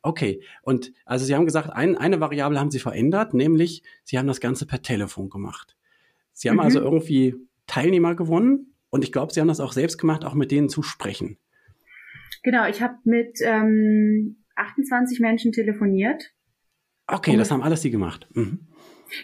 [0.00, 4.26] Okay, und also Sie haben gesagt, ein, eine Variable haben Sie verändert, nämlich Sie haben
[4.26, 5.76] das Ganze per Telefon gemacht.
[6.32, 6.62] Sie haben mhm.
[6.62, 7.34] also irgendwie
[7.66, 10.82] Teilnehmer gewonnen und ich glaube, Sie haben das auch selbst gemacht, auch mit denen zu
[10.82, 11.36] sprechen.
[12.42, 16.32] Genau, ich habe mit ähm, 28 Menschen telefoniert.
[17.06, 18.28] Okay, das haben alles die gemacht.
[18.34, 18.68] Mhm.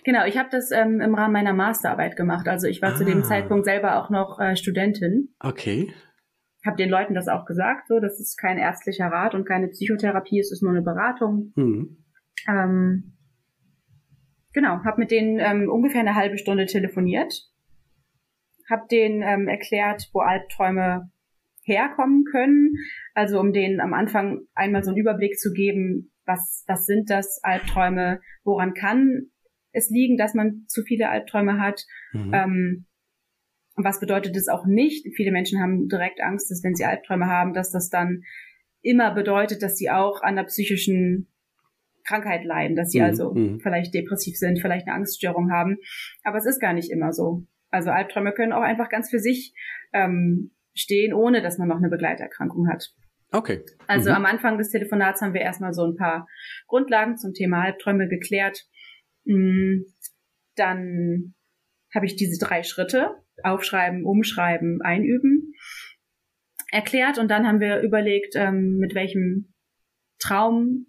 [0.04, 2.48] Genau, ich habe das ähm, im Rahmen meiner Masterarbeit gemacht.
[2.48, 2.96] Also ich war ah.
[2.96, 3.22] zu dem ah.
[3.22, 5.34] Zeitpunkt selber auch noch äh, Studentin.
[5.40, 5.92] Okay.
[6.66, 10.40] Habe den Leuten das auch gesagt, so das ist kein ärztlicher Rat und keine Psychotherapie,
[10.40, 11.52] es ist nur eine Beratung.
[11.56, 12.04] Mhm.
[12.48, 13.16] Ähm,
[14.52, 17.48] genau, habe mit denen ähm, ungefähr eine halbe Stunde telefoniert,
[18.68, 21.10] habe denen ähm, erklärt, wo Albträume
[21.68, 22.74] herkommen können.
[23.14, 27.40] Also um denen am Anfang einmal so einen Überblick zu geben, was, was sind das
[27.42, 29.30] Albträume, woran kann
[29.72, 31.84] es liegen, dass man zu viele Albträume hat.
[32.12, 32.34] Mhm.
[32.34, 32.86] Ähm,
[33.76, 35.06] was bedeutet es auch nicht?
[35.14, 38.22] Viele Menschen haben direkt Angst, dass wenn sie Albträume haben, dass das dann
[38.82, 41.28] immer bedeutet, dass sie auch an der psychischen
[42.04, 43.04] Krankheit leiden, dass sie mhm.
[43.04, 43.60] also mhm.
[43.60, 45.76] vielleicht depressiv sind, vielleicht eine Angststörung haben.
[46.24, 47.46] Aber es ist gar nicht immer so.
[47.70, 49.54] Also Albträume können auch einfach ganz für sich
[49.92, 52.92] ähm, stehen, ohne dass man noch eine Begleiterkrankung hat.
[53.30, 53.62] Okay.
[53.86, 54.16] Also mhm.
[54.16, 56.26] am Anfang des Telefonats haben wir erstmal so ein paar
[56.66, 58.64] Grundlagen zum Thema Albträume geklärt.
[59.24, 59.82] Mm,
[60.56, 61.34] dann
[61.94, 63.10] habe ich diese drei Schritte,
[63.42, 65.52] aufschreiben, umschreiben, einüben,
[66.70, 69.52] erklärt und dann haben wir überlegt, ähm, mit welchem
[70.18, 70.86] Traum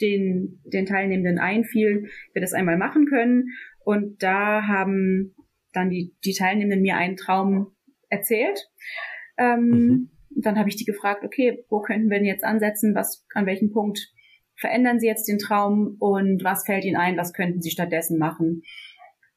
[0.00, 3.48] den, den Teilnehmenden einfiel, wir das einmal machen können.
[3.84, 5.34] Und da haben
[5.72, 7.76] dann die, die Teilnehmenden mir einen Traum
[8.08, 8.58] erzählt
[9.40, 10.10] ähm, mhm.
[10.36, 12.94] Dann habe ich die gefragt, okay, wo könnten wir denn jetzt ansetzen?
[12.94, 14.12] Was, an welchem Punkt
[14.54, 17.16] verändern Sie jetzt den Traum und was fällt Ihnen ein?
[17.16, 18.62] Was könnten Sie stattdessen machen?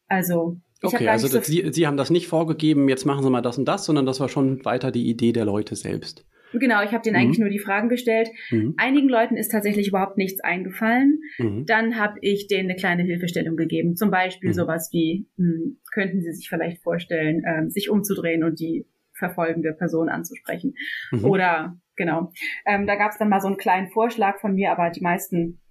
[0.08, 3.58] Also Okay, also so Sie, Sie haben das nicht vorgegeben, jetzt machen Sie mal das
[3.58, 6.26] und das, sondern das war schon weiter die Idee der Leute selbst.
[6.51, 7.22] Genau, ich habe denen mhm.
[7.22, 8.30] eigentlich nur die Fragen gestellt.
[8.51, 8.76] Mhm.
[8.78, 11.22] Einigen Leuten ist tatsächlich überhaupt nichts eingefallen.
[11.38, 11.66] Mhm.
[11.66, 13.95] Dann habe ich denen eine kleine Hilfestellung gegeben.
[13.95, 14.54] Zum Beispiel mhm.
[14.54, 18.86] sowas wie, mh, hm, könnten Sie sich vielleicht vorstellen, äh, sich umzudrehen und die
[19.24, 20.76] verfolgende Person anzusprechen.
[21.12, 21.26] Mhm.
[21.26, 22.32] Oder genau.
[22.66, 25.62] Ähm, da gab es dann mal so einen kleinen Vorschlag von mir, aber die meisten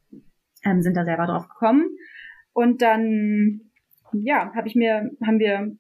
[0.65, 1.85] ähm, sind da selber drauf gekommen.
[2.53, 3.61] Und dann,
[4.13, 5.77] ja, habe ich mir, haben wir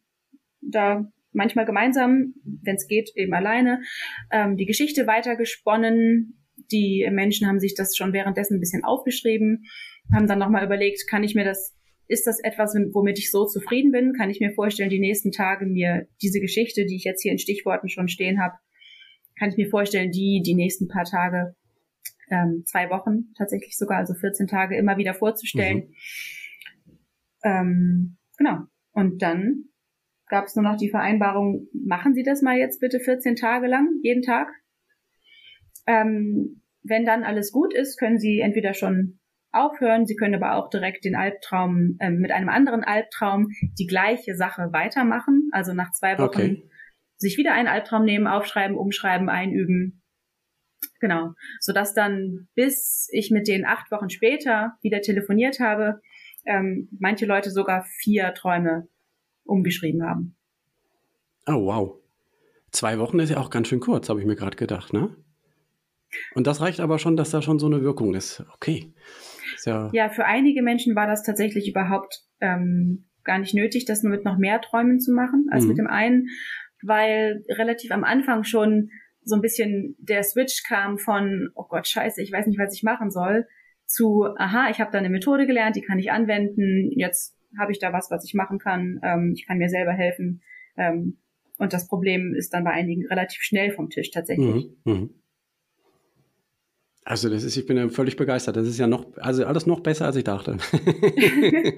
[0.60, 3.80] da manchmal gemeinsam, wenn es geht, eben alleine,
[4.30, 6.38] ähm, die Geschichte weitergesponnen.
[6.70, 9.64] Die Menschen haben sich das schon währenddessen ein bisschen aufgeschrieben,
[10.12, 11.74] haben dann nochmal überlegt, kann ich mir das
[12.08, 14.12] ist das etwas, womit ich so zufrieden bin?
[14.12, 17.38] Kann ich mir vorstellen, die nächsten Tage mir diese Geschichte, die ich jetzt hier in
[17.38, 18.54] Stichworten schon stehen habe,
[19.38, 21.54] kann ich mir vorstellen, die die nächsten paar Tage,
[22.30, 25.88] ähm, zwei Wochen tatsächlich sogar, also 14 Tage immer wieder vorzustellen.
[25.88, 26.98] Mhm.
[27.44, 28.58] Ähm, genau.
[28.92, 29.64] Und dann
[30.28, 33.88] gab es nur noch die Vereinbarung, machen Sie das mal jetzt bitte 14 Tage lang,
[34.02, 34.48] jeden Tag.
[35.86, 39.18] Ähm, wenn dann alles gut ist, können Sie entweder schon
[39.52, 40.06] aufhören.
[40.06, 43.48] Sie können aber auch direkt den Albtraum äh, mit einem anderen Albtraum
[43.78, 45.48] die gleiche Sache weitermachen.
[45.52, 46.70] Also nach zwei Wochen okay.
[47.16, 50.02] sich wieder einen Albtraum nehmen, aufschreiben, umschreiben, einüben.
[51.00, 51.32] Genau.
[51.60, 56.00] Sodass dann, bis ich mit denen acht Wochen später wieder telefoniert habe,
[56.44, 58.88] ähm, manche Leute sogar vier Träume
[59.44, 60.36] umgeschrieben haben.
[61.46, 61.98] Oh, wow.
[62.70, 65.14] Zwei Wochen ist ja auch ganz schön kurz, habe ich mir gerade gedacht, ne?
[66.34, 68.44] Und das reicht aber schon, dass da schon so eine Wirkung ist.
[68.54, 68.92] Okay.
[69.64, 74.10] Ja, ja, für einige Menschen war das tatsächlich überhaupt ähm, gar nicht nötig, das nur
[74.10, 75.68] mit noch mehr Träumen zu machen als mhm.
[75.68, 76.28] mit dem einen,
[76.82, 78.90] weil relativ am Anfang schon
[79.24, 82.82] so ein bisschen der Switch kam von, oh Gott, scheiße, ich weiß nicht, was ich
[82.82, 83.46] machen soll,
[83.86, 87.78] zu, aha, ich habe da eine Methode gelernt, die kann ich anwenden, jetzt habe ich
[87.78, 90.42] da was, was ich machen kann, ähm, ich kann mir selber helfen.
[90.76, 91.18] Ähm,
[91.58, 94.70] und das Problem ist dann bei einigen relativ schnell vom Tisch tatsächlich.
[94.84, 95.08] Mhm, mh.
[97.04, 98.56] Also das ist, ich bin ja völlig begeistert.
[98.56, 100.58] Das ist ja noch, also alles noch besser, als ich dachte.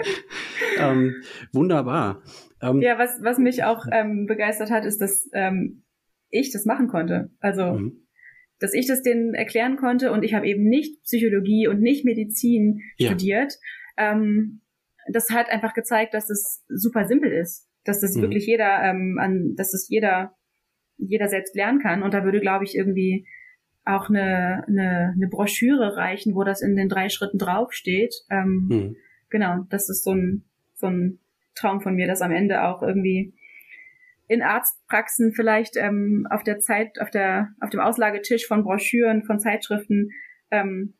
[0.79, 1.17] ähm,
[1.53, 2.23] wunderbar.
[2.61, 5.85] Ähm, ja, was, was mich auch ähm, begeistert hat, ist, dass ähm,
[6.29, 7.31] ich das machen konnte.
[7.41, 8.07] Also, mhm.
[8.59, 12.81] dass ich das denen erklären konnte und ich habe eben nicht Psychologie und nicht Medizin
[12.99, 13.09] ja.
[13.09, 13.55] studiert.
[13.97, 14.61] Ähm,
[15.11, 18.23] das hat einfach gezeigt, dass es super simpel ist, dass das mhm.
[18.23, 20.35] wirklich jeder, ähm, an, dass das jeder,
[20.99, 22.03] jeder selbst lernen kann.
[22.03, 23.27] Und da würde, glaube ich, irgendwie
[23.85, 28.15] auch eine, eine, eine Broschüre reichen, wo das in den drei Schritten draufsteht.
[28.31, 28.97] Ähm, mhm.
[29.31, 31.19] Genau, das ist so ein, so ein
[31.55, 33.35] Traum von mir, dass am Ende auch irgendwie
[34.27, 39.39] in Arztpraxen vielleicht ähm, auf der Zeit, auf der, auf dem Auslagetisch von Broschüren, von
[39.39, 40.11] Zeitschriften
[40.51, 40.95] ähm,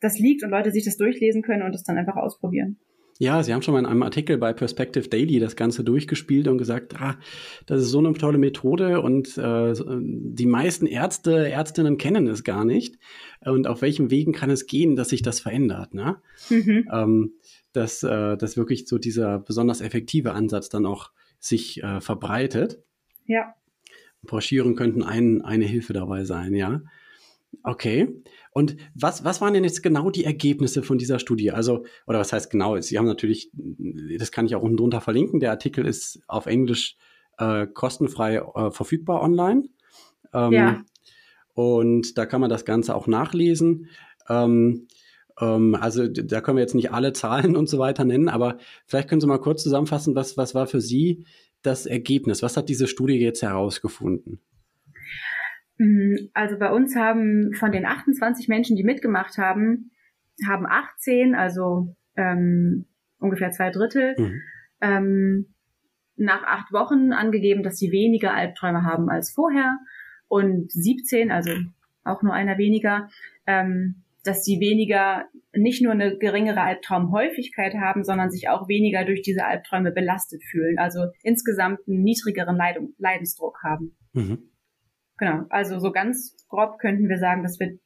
[0.00, 2.78] das liegt und Leute sich das durchlesen können und es dann einfach ausprobieren.
[3.18, 6.58] Ja, Sie haben schon mal in einem Artikel bei Perspective Daily das Ganze durchgespielt und
[6.58, 7.18] gesagt, ah,
[7.66, 12.64] das ist so eine tolle Methode und äh, die meisten Ärzte, Ärztinnen kennen es gar
[12.64, 12.98] nicht.
[13.44, 15.94] Und auf welchen Wegen kann es gehen, dass sich das verändert?
[15.94, 16.16] Ne?
[16.50, 16.88] Mhm.
[16.92, 17.32] Ähm,
[17.72, 22.82] dass, äh, dass wirklich so dieser besonders effektive Ansatz dann auch sich äh, verbreitet.
[23.26, 23.54] Ja.
[24.22, 26.82] Broschüren könnten ein, eine Hilfe dabei sein, ja.
[27.62, 28.22] Okay.
[28.52, 31.52] Und was, was waren denn jetzt genau die Ergebnisse von dieser Studie?
[31.52, 32.80] Also, oder was heißt genau?
[32.80, 33.50] Sie haben natürlich,
[34.18, 35.40] das kann ich auch unten drunter verlinken.
[35.40, 36.96] Der Artikel ist auf Englisch
[37.38, 39.64] äh, kostenfrei äh, verfügbar online.
[40.32, 40.84] Ähm, ja.
[41.54, 43.88] Und da kann man das Ganze auch nachlesen.
[44.28, 44.86] Ähm,
[45.40, 49.08] ähm, also da können wir jetzt nicht alle Zahlen und so weiter nennen, aber vielleicht
[49.08, 51.24] können Sie mal kurz zusammenfassen, was, was war für Sie
[51.62, 52.42] das Ergebnis?
[52.42, 54.40] Was hat diese Studie jetzt herausgefunden?
[55.78, 59.90] Mm, also bei uns haben von den 28 Menschen, die mitgemacht haben,
[60.46, 62.86] haben 18, also ähm,
[63.18, 64.42] ungefähr zwei Drittel, mhm.
[64.80, 65.54] ähm,
[66.16, 69.78] nach acht Wochen angegeben, dass sie weniger Albträume haben als vorher
[70.28, 71.52] und 17, also
[72.04, 73.08] auch nur einer weniger,
[73.46, 79.22] ähm, dass sie weniger, nicht nur eine geringere Albtraumhäufigkeit haben, sondern sich auch weniger durch
[79.22, 83.96] diese Albträume belastet fühlen, also insgesamt einen niedrigeren Leidung, Leidensdruck haben.
[84.12, 84.51] Mhm.
[85.22, 87.78] Genau, also so ganz grob könnten wir sagen, dass wir,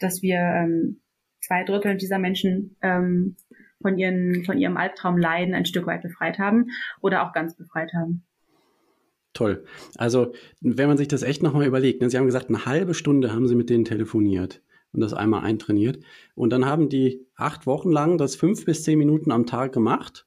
[0.00, 1.00] dass wir ähm,
[1.40, 3.36] zwei Drittel dieser Menschen ähm,
[3.80, 6.66] von, ihren, von ihrem Albtraumleiden ein Stück weit befreit haben
[7.00, 8.26] oder auch ganz befreit haben.
[9.32, 9.64] Toll.
[9.96, 13.32] Also, wenn man sich das echt nochmal überlegt, ne, Sie haben gesagt, eine halbe Stunde
[13.32, 14.60] haben Sie mit denen telefoniert
[14.92, 16.04] und das einmal eintrainiert.
[16.34, 20.26] Und dann haben die acht Wochen lang das fünf bis zehn Minuten am Tag gemacht.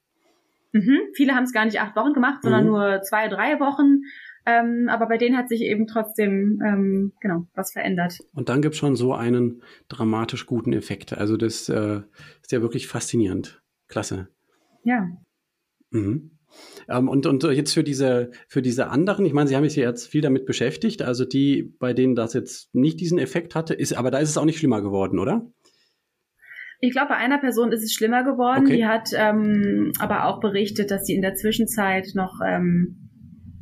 [0.72, 0.98] Mhm.
[1.14, 2.70] Viele haben es gar nicht acht Wochen gemacht, sondern mhm.
[2.70, 4.02] nur zwei, drei Wochen.
[4.48, 8.18] Ähm, aber bei denen hat sich eben trotzdem ähm, genau was verändert.
[8.32, 11.12] Und dann gibt es schon so einen dramatisch guten Effekt.
[11.12, 12.00] Also das äh,
[12.40, 13.62] ist ja wirklich faszinierend.
[13.88, 14.28] Klasse.
[14.84, 15.08] Ja.
[15.90, 16.30] Mhm.
[16.88, 20.08] Ähm, und, und jetzt für diese, für diese anderen, ich meine, Sie haben sich jetzt
[20.08, 24.10] viel damit beschäftigt, also die, bei denen das jetzt nicht diesen Effekt hatte, ist, aber
[24.10, 25.50] da ist es auch nicht schlimmer geworden, oder?
[26.80, 28.66] Ich glaube, bei einer Person ist es schlimmer geworden.
[28.66, 28.76] Okay.
[28.76, 33.07] Die hat ähm, aber auch berichtet, dass sie in der Zwischenzeit noch ähm,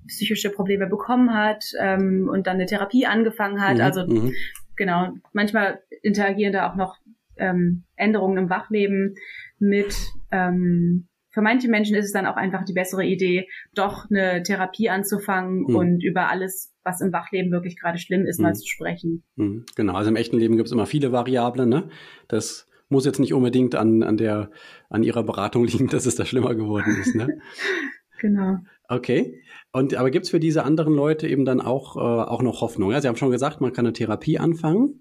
[0.06, 3.76] psychische Probleme bekommen hat ähm, und dann eine Therapie angefangen hat.
[3.76, 3.82] Mhm.
[3.82, 4.34] Also mhm.
[4.76, 6.96] genau, manchmal interagieren da auch noch
[7.36, 9.14] ähm, Änderungen im Wachleben
[9.58, 9.94] mit
[10.30, 14.88] ähm, für manche Menschen ist es dann auch einfach die bessere Idee, doch eine Therapie
[14.88, 15.76] anzufangen mhm.
[15.76, 18.44] und über alles, was im Wachleben wirklich gerade schlimm ist, mhm.
[18.44, 19.22] mal zu sprechen.
[19.36, 19.66] Mhm.
[19.76, 21.68] Genau, also im echten Leben gibt es immer viele Variablen.
[21.68, 21.90] Ne?
[22.26, 24.50] Das muss jetzt nicht unbedingt an, an, der,
[24.88, 27.14] an ihrer Beratung liegen, dass es da schlimmer geworden ist.
[27.14, 27.38] Ne?
[28.18, 28.56] genau.
[28.88, 29.42] Okay.
[29.72, 32.92] Und aber gibt es für diese anderen Leute eben dann auch, äh, auch noch Hoffnung?
[32.92, 35.00] Ja, Sie haben schon gesagt, man kann eine Therapie anfangen.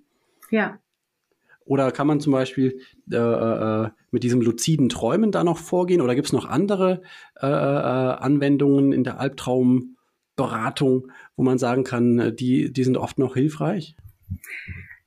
[0.50, 0.80] Ja.
[1.66, 2.80] Oder kann man zum Beispiel
[3.12, 6.02] äh, äh, mit diesem luziden Träumen da noch vorgehen?
[6.02, 7.02] Oder gibt es noch andere
[7.42, 13.18] äh, äh, Anwendungen in der Albtraumberatung, wo man sagen kann, äh, die, die sind oft
[13.18, 13.96] noch hilfreich?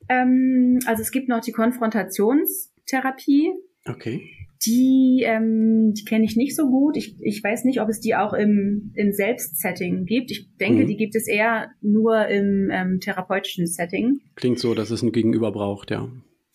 [0.09, 3.53] Ähm, also es gibt noch die Konfrontationstherapie.
[3.85, 4.38] Okay.
[4.65, 6.97] Die, ähm, die kenne ich nicht so gut.
[6.97, 10.31] Ich, ich weiß nicht, ob es die auch im, im Selbstsetting gibt.
[10.31, 10.87] Ich denke, mhm.
[10.87, 14.19] die gibt es eher nur im ähm, therapeutischen Setting.
[14.35, 16.09] Klingt so, dass es ein Gegenüber braucht, ja.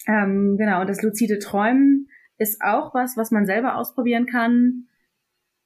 [0.06, 4.88] Ähm, genau, und das luzide Träumen ist auch was, was man selber ausprobieren kann.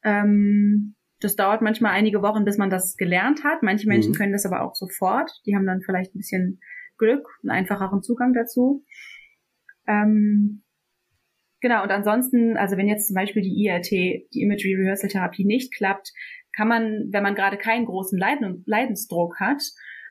[0.05, 3.63] Ähm, das dauert manchmal einige Wochen, bis man das gelernt hat.
[3.63, 4.17] Manche Menschen mhm.
[4.17, 5.31] können das aber auch sofort.
[5.47, 6.61] Die haben dann vielleicht ein bisschen
[6.99, 8.85] Glück, einen einfacheren Zugang dazu.
[9.89, 10.63] Ähm,
[11.61, 15.75] Genau, und ansonsten, also wenn jetzt zum Beispiel die IRT, die Imagery Rehearsal Therapie nicht
[15.75, 16.13] klappt,
[16.55, 19.63] kann man, wenn man gerade keinen großen Leiden, Leidensdruck hat,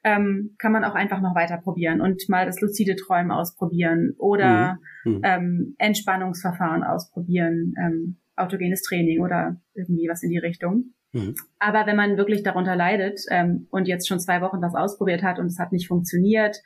[0.03, 4.79] ähm, kann man auch einfach noch weiter probieren und mal das luzide Träumen ausprobieren oder
[5.03, 5.13] mhm.
[5.13, 5.21] Mhm.
[5.23, 10.93] Ähm, Entspannungsverfahren ausprobieren, ähm, autogenes Training oder irgendwie was in die Richtung.
[11.13, 11.35] Mhm.
[11.59, 15.39] Aber wenn man wirklich darunter leidet ähm, und jetzt schon zwei Wochen das ausprobiert hat
[15.39, 16.57] und es hat nicht funktioniert,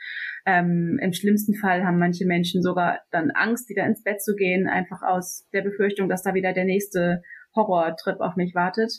[0.46, 4.68] ähm, im schlimmsten Fall haben manche Menschen sogar dann Angst, wieder ins Bett zu gehen,
[4.68, 7.22] einfach aus der Befürchtung, dass da wieder der nächste
[7.56, 8.92] Horrortrip auf mich wartet,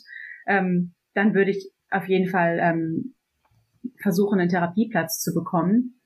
[0.47, 3.15] ähm, dann würde ich auf jeden Fall ähm,
[4.01, 5.99] versuchen, einen Therapieplatz zu bekommen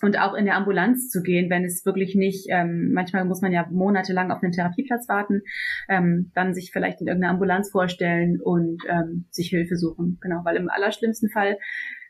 [0.00, 3.52] und auch in der Ambulanz zu gehen, wenn es wirklich nicht, ähm, manchmal muss man
[3.52, 5.42] ja monatelang auf einen Therapieplatz warten,
[5.88, 10.18] ähm, dann sich vielleicht in irgendeiner Ambulanz vorstellen und ähm, sich Hilfe suchen.
[10.20, 11.58] Genau, weil im allerschlimmsten Fall,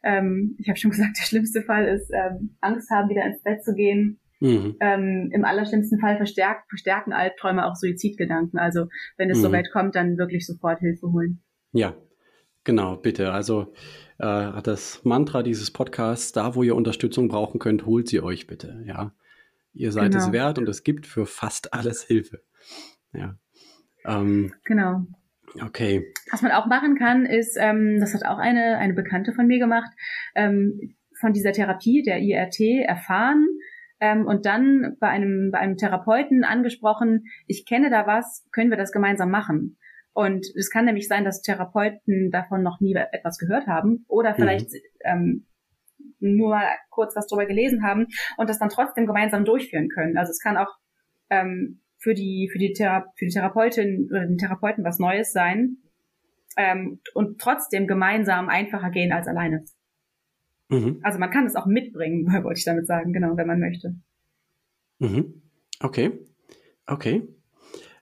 [0.03, 3.65] ähm, ich habe schon gesagt, der schlimmste Fall ist ähm, Angst haben, wieder ins Bett
[3.65, 4.19] zu gehen.
[4.41, 4.77] Mhm.
[4.81, 8.59] Ähm, Im allerschlimmsten Fall verstärkt, verstärken Albträume auch Suizidgedanken.
[8.59, 9.43] Also wenn es mhm.
[9.43, 11.43] so weit kommt, dann wirklich sofort Hilfe holen.
[11.73, 11.95] Ja,
[12.65, 13.33] genau, bitte.
[13.33, 13.73] Also
[14.19, 18.83] äh, das Mantra dieses Podcasts, da wo ihr Unterstützung brauchen könnt, holt sie euch bitte.
[18.87, 19.13] Ja,
[19.73, 20.25] ihr seid genau.
[20.25, 22.43] es wert und es gibt für fast alles Hilfe.
[23.13, 23.37] Ja.
[24.05, 25.07] Ähm, genau.
[25.61, 26.13] Okay.
[26.31, 29.59] Was man auch machen kann, ist, ähm, das hat auch eine, eine Bekannte von mir
[29.59, 29.91] gemacht,
[30.35, 33.47] ähm, von dieser Therapie, der IRT, erfahren
[34.01, 38.77] ähm, und dann bei einem, bei einem Therapeuten angesprochen, ich kenne da was, können wir
[38.77, 39.77] das gemeinsam machen?
[40.15, 44.37] Und es kann nämlich sein, dass Therapeuten davon noch nie etwas gehört haben oder mhm.
[44.37, 44.79] vielleicht mhm.
[45.05, 45.47] ähm,
[46.21, 48.07] nur mal kurz was drüber gelesen haben
[48.37, 50.17] und das dann trotzdem gemeinsam durchführen können.
[50.17, 50.79] Also es kann auch
[51.31, 55.79] ähm, für die für die, Thera für die Therapeutin oder den Therapeuten was Neues sein
[56.57, 59.65] ähm, und trotzdem gemeinsam einfacher gehen als alleine.
[60.69, 61.01] Mhm.
[61.03, 63.95] Also man kann es auch mitbringen, wollte ich damit sagen, genau, wenn man möchte.
[64.99, 65.43] Mhm.
[65.81, 66.13] Okay,
[66.87, 67.23] okay.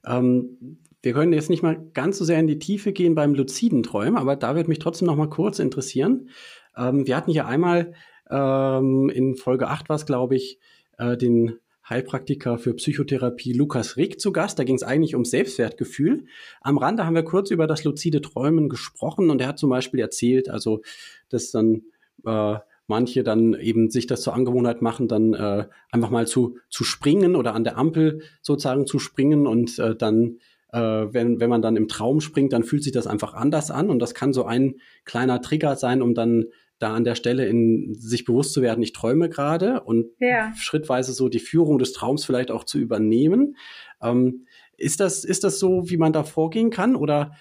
[0.07, 3.83] Ähm, wir können jetzt nicht mal ganz so sehr in die Tiefe gehen beim luziden
[3.83, 6.29] Träumen, aber da wird mich trotzdem noch mal kurz interessieren.
[6.77, 7.95] Ähm, wir hatten hier einmal
[8.31, 10.59] ähm, in Folge 8 war es, glaube ich,
[10.99, 14.59] äh, den Heilpraktiker für Psychotherapie Lukas Rick zu Gast.
[14.59, 16.27] Da ging es eigentlich um Selbstwertgefühl.
[16.61, 19.99] Am Rande haben wir kurz über das luzide Träumen gesprochen und er hat zum Beispiel
[20.01, 20.83] erzählt, also
[21.29, 21.83] dass dann
[22.25, 26.85] äh, manche dann eben sich das zur Angewohnheit machen, dann äh, einfach mal zu, zu
[26.85, 30.39] springen oder an der Ampel sozusagen zu springen und äh, dann
[30.73, 33.91] äh, wenn, wenn man dann im Traum springt, dann fühlt sich das einfach anders an.
[33.91, 36.47] Und das kann so ein kleiner Trigger sein, um dann
[36.81, 40.53] da an der Stelle in sich bewusst zu werden, ich träume gerade und ja.
[40.57, 43.57] schrittweise so die Führung des Traums vielleicht auch zu übernehmen.
[44.03, 44.47] Ähm,
[44.79, 46.97] ist das, ist das so, wie man da vorgehen kann?
[46.97, 47.33] Oder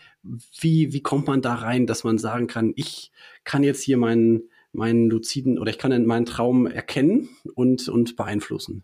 [0.60, 3.14] wie, wie kommt man da rein, dass man sagen kann, ich
[3.46, 8.84] kann jetzt hier meinen, meinen luziden oder ich kann meinen Traum erkennen und, und beeinflussen?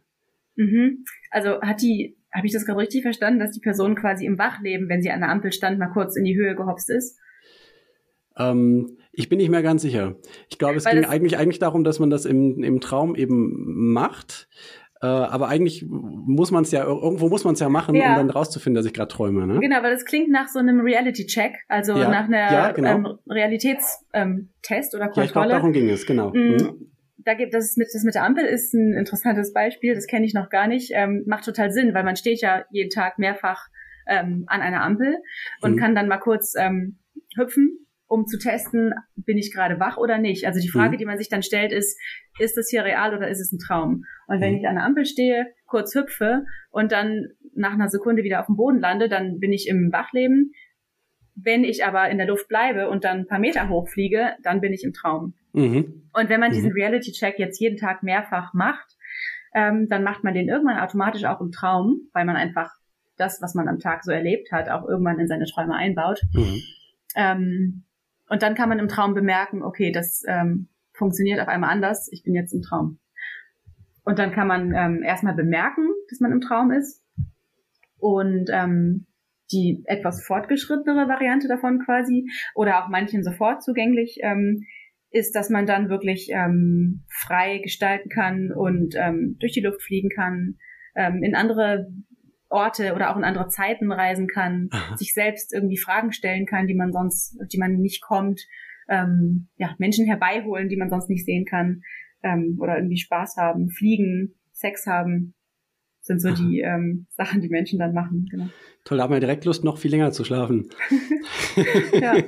[0.55, 1.03] Mhm.
[1.31, 4.89] Also hat die habe ich das gerade richtig verstanden, dass die Person quasi im Wachleben,
[4.89, 7.17] wenn sie an der Ampel stand, mal kurz in die Höhe gehopst ist?
[8.37, 10.15] Ähm, ich bin nicht mehr ganz sicher.
[10.49, 13.93] Ich glaube, es Weil ging eigentlich, eigentlich darum, dass man das im, im Traum eben
[13.93, 14.49] macht.
[15.01, 18.11] Äh, aber eigentlich muss man es ja, irgendwo muss man es ja machen, ja.
[18.11, 19.47] um dann rauszufinden, dass ich gerade träume.
[19.47, 19.59] Ne?
[19.59, 22.09] Genau, weil das klingt nach so einem Reality-Check, also ja.
[22.09, 22.89] nach einer ja, genau.
[22.89, 24.49] ähm, Realitätstest ähm,
[24.93, 25.13] oder Kontrolle.
[25.15, 26.33] Ja, ich glaube, darum ging es, genau.
[26.33, 26.91] Mhm.
[27.17, 29.95] Da gibt das mit das mit der Ampel ist ein interessantes Beispiel.
[29.95, 30.91] Das kenne ich noch gar nicht.
[30.93, 33.67] Ähm, macht total Sinn, weil man steht ja jeden Tag mehrfach
[34.07, 35.17] ähm, an einer Ampel
[35.61, 35.77] und mhm.
[35.77, 36.99] kann dann mal kurz ähm,
[37.35, 40.45] hüpfen, um zu testen, bin ich gerade wach oder nicht.
[40.45, 40.99] Also die Frage, mhm.
[40.99, 41.99] die man sich dann stellt, ist,
[42.39, 44.03] ist das hier real oder ist es ein Traum?
[44.27, 44.59] Und wenn mhm.
[44.59, 48.57] ich an der Ampel stehe, kurz hüpfe und dann nach einer Sekunde wieder auf dem
[48.57, 50.51] Boden lande, dann bin ich im Wachleben.
[51.35, 54.71] Wenn ich aber in der Luft bleibe und dann ein paar Meter hochfliege, dann bin
[54.71, 55.33] ich im Traum.
[55.55, 56.09] Mhm.
[56.13, 56.75] Und wenn man diesen mhm.
[56.75, 58.95] Reality-Check jetzt jeden Tag mehrfach macht,
[59.53, 62.71] ähm, dann macht man den irgendwann automatisch auch im Traum, weil man einfach
[63.17, 66.21] das, was man am Tag so erlebt hat, auch irgendwann in seine Träume einbaut.
[66.33, 66.61] Mhm.
[67.15, 67.83] Ähm,
[68.27, 72.23] und dann kann man im Traum bemerken, okay, das ähm, funktioniert auf einmal anders, ich
[72.23, 72.99] bin jetzt im Traum.
[74.03, 77.03] Und dann kann man ähm, erstmal bemerken, dass man im Traum ist.
[77.97, 79.07] Und ähm,
[79.51, 84.65] die etwas fortgeschrittenere Variante davon quasi, oder auch manchen sofort zugänglich, ähm,
[85.15, 90.09] ist, dass man dann wirklich ähm, frei gestalten kann und ähm, durch die Luft fliegen
[90.09, 90.57] kann,
[90.93, 91.87] ähm, in andere
[92.49, 94.97] Orte oder auch in andere Zeiten reisen kann, Aha.
[94.97, 98.41] sich selbst irgendwie Fragen stellen kann, die man sonst, die man nicht kommt,
[98.89, 101.81] ähm, ja, Menschen herbeiholen, die man sonst nicht sehen kann,
[102.21, 105.33] ähm, oder irgendwie Spaß haben, fliegen, Sex haben,
[106.01, 106.35] sind so Aha.
[106.35, 108.27] die ähm, Sachen, die Menschen dann machen.
[108.29, 108.49] Genau.
[108.83, 110.69] Toll, da haben wir direkt Lust, noch viel länger zu schlafen.
[112.01, 112.15] ja.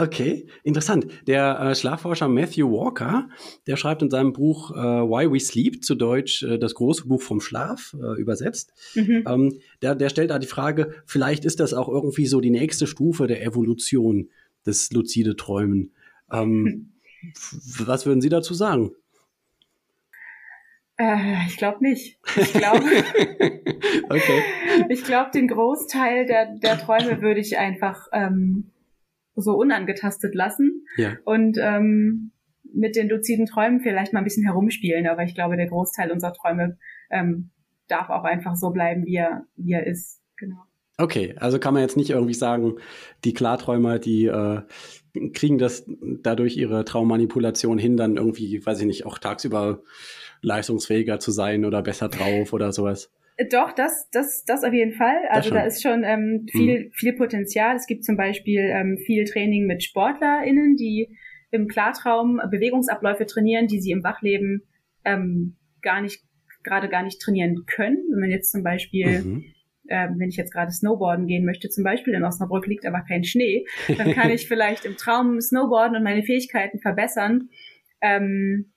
[0.00, 1.06] Okay, interessant.
[1.26, 3.28] Der äh, Schlafforscher Matthew Walker,
[3.66, 7.20] der schreibt in seinem Buch äh, Why We Sleep, zu Deutsch äh, das große Buch
[7.20, 8.72] vom Schlaf, äh, übersetzt.
[8.94, 9.24] Mhm.
[9.28, 12.86] Ähm, der, der stellt da die Frage, vielleicht ist das auch irgendwie so die nächste
[12.86, 14.30] Stufe der Evolution
[14.64, 15.92] des luzide Träumen.
[16.32, 16.92] Ähm,
[17.84, 18.92] was würden Sie dazu sagen?
[20.96, 22.18] Äh, ich glaube nicht.
[22.36, 22.78] Ich glaube,
[24.08, 24.42] okay.
[24.88, 28.70] ich glaube, den Großteil der, der Träume würde ich einfach ähm,
[29.40, 31.16] so unangetastet lassen ja.
[31.24, 32.32] und ähm,
[32.72, 35.06] mit den luziden Träumen vielleicht mal ein bisschen herumspielen.
[35.06, 36.78] Aber ich glaube, der Großteil unserer Träume
[37.10, 37.50] ähm,
[37.88, 40.20] darf auch einfach so bleiben, wie er, wie er ist.
[40.36, 40.62] Genau.
[40.98, 42.74] Okay, also kann man jetzt nicht irgendwie sagen,
[43.24, 44.60] die Klarträumer, die äh,
[45.32, 45.84] kriegen das
[46.22, 49.82] dadurch ihre Traummanipulation hin, dann irgendwie, weiß ich nicht, auch tagsüber
[50.42, 53.10] leistungsfähiger zu sein oder besser drauf oder sowas.
[53.50, 55.16] Doch, das, das, das auf jeden Fall.
[55.30, 56.92] Also da ist schon ähm, viel, mhm.
[56.92, 57.76] viel Potenzial.
[57.76, 61.16] Es gibt zum Beispiel ähm, viel Training mit SportlerInnen, die
[61.50, 64.62] im Klartraum Bewegungsabläufe trainieren, die sie im Wachleben
[65.04, 66.22] ähm, gar nicht,
[66.62, 67.98] gerade gar nicht trainieren können.
[68.10, 69.44] Wenn man jetzt zum Beispiel mhm.
[69.92, 73.24] Ähm, wenn ich jetzt gerade Snowboarden gehen möchte, zum Beispiel in Osnabrück liegt aber kein
[73.24, 77.48] Schnee, dann kann ich vielleicht im Traum Snowboarden und meine Fähigkeiten verbessern.
[78.00, 78.72] Ähm,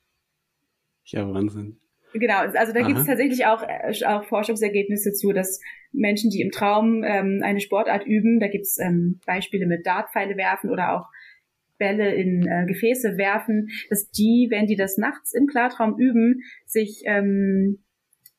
[1.05, 1.78] ja, Wahnsinn.
[2.14, 5.59] Genau, also da gibt es tatsächlich auch, äh, auch Forschungsergebnisse zu, dass
[5.91, 10.38] Menschen, die im Traum ähm, eine Sportart üben, da gibt es ähm, Beispiele mit Dartpfeile
[10.38, 11.09] werfen oder auch
[11.78, 17.03] Bälle in äh, Gefäße werfen, dass die, wenn die das nachts im Klartraum üben, sich
[17.05, 17.84] ähm,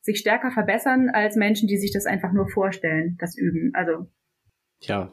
[0.05, 3.71] sich stärker verbessern als Menschen, die sich das einfach nur vorstellen, das üben.
[3.73, 4.07] Also
[4.81, 5.11] ja,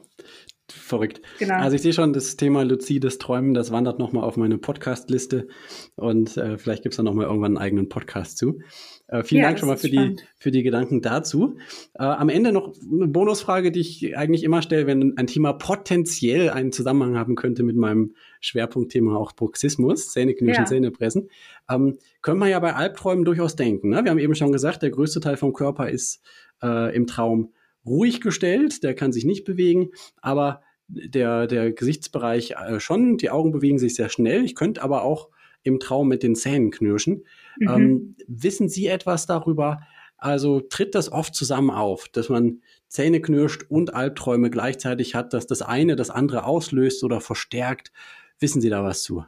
[0.73, 1.21] verrückt.
[1.39, 1.55] Genau.
[1.57, 5.49] Also ich sehe schon, das Thema luzides Träumen, das wandert nochmal auf meine Podcast-Liste
[5.97, 8.61] und äh, vielleicht gibt es da nochmal irgendwann einen eigenen Podcast zu.
[9.09, 11.57] Äh, vielen ja, Dank schon mal für die, für die Gedanken dazu.
[11.95, 16.51] Äh, am Ende noch eine Bonusfrage, die ich eigentlich immer stelle, wenn ein Thema potenziell
[16.51, 20.69] einen Zusammenhang haben könnte mit meinem Schwerpunktthema auch Bruxismus, Zähneknirschen, ja.
[20.69, 21.29] Zähnepressen.
[21.71, 23.91] Ähm, können wir ja bei Albträumen durchaus denken.
[23.91, 24.03] Ne?
[24.03, 26.23] Wir haben eben schon gesagt, der größte Teil vom Körper ist
[26.63, 27.53] äh, im Traum
[27.85, 33.53] ruhig gestellt, der kann sich nicht bewegen, aber der, der Gesichtsbereich äh, schon, die Augen
[33.53, 34.45] bewegen sich sehr schnell.
[34.45, 35.31] Ich könnte aber auch
[35.63, 37.25] im Traum mit den Zähnen knirschen.
[37.59, 37.69] Mhm.
[37.69, 39.81] Ähm, wissen Sie etwas darüber?
[40.19, 45.47] Also tritt das oft zusammen auf, dass man Zähne knirscht und Albträume gleichzeitig hat, dass
[45.47, 47.93] das eine das andere auslöst oder verstärkt?
[48.39, 49.25] Wissen Sie da was zu?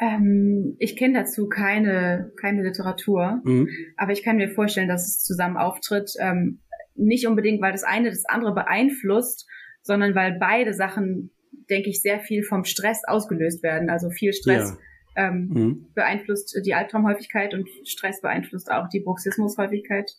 [0.00, 3.68] Ähm, ich kenne dazu keine, keine Literatur, mhm.
[3.96, 6.12] aber ich kann mir vorstellen, dass es zusammen auftritt.
[6.20, 6.60] Ähm,
[6.98, 9.46] nicht unbedingt, weil das eine das andere beeinflusst,
[9.82, 11.30] sondern weil beide Sachen,
[11.70, 13.90] denke ich, sehr viel vom Stress ausgelöst werden.
[13.90, 14.76] Also viel Stress
[15.16, 15.28] ja.
[15.28, 15.86] ähm, mhm.
[15.94, 20.10] beeinflusst die Albtraumhäufigkeit und Stress beeinflusst auch die Bruxismushäufigkeit.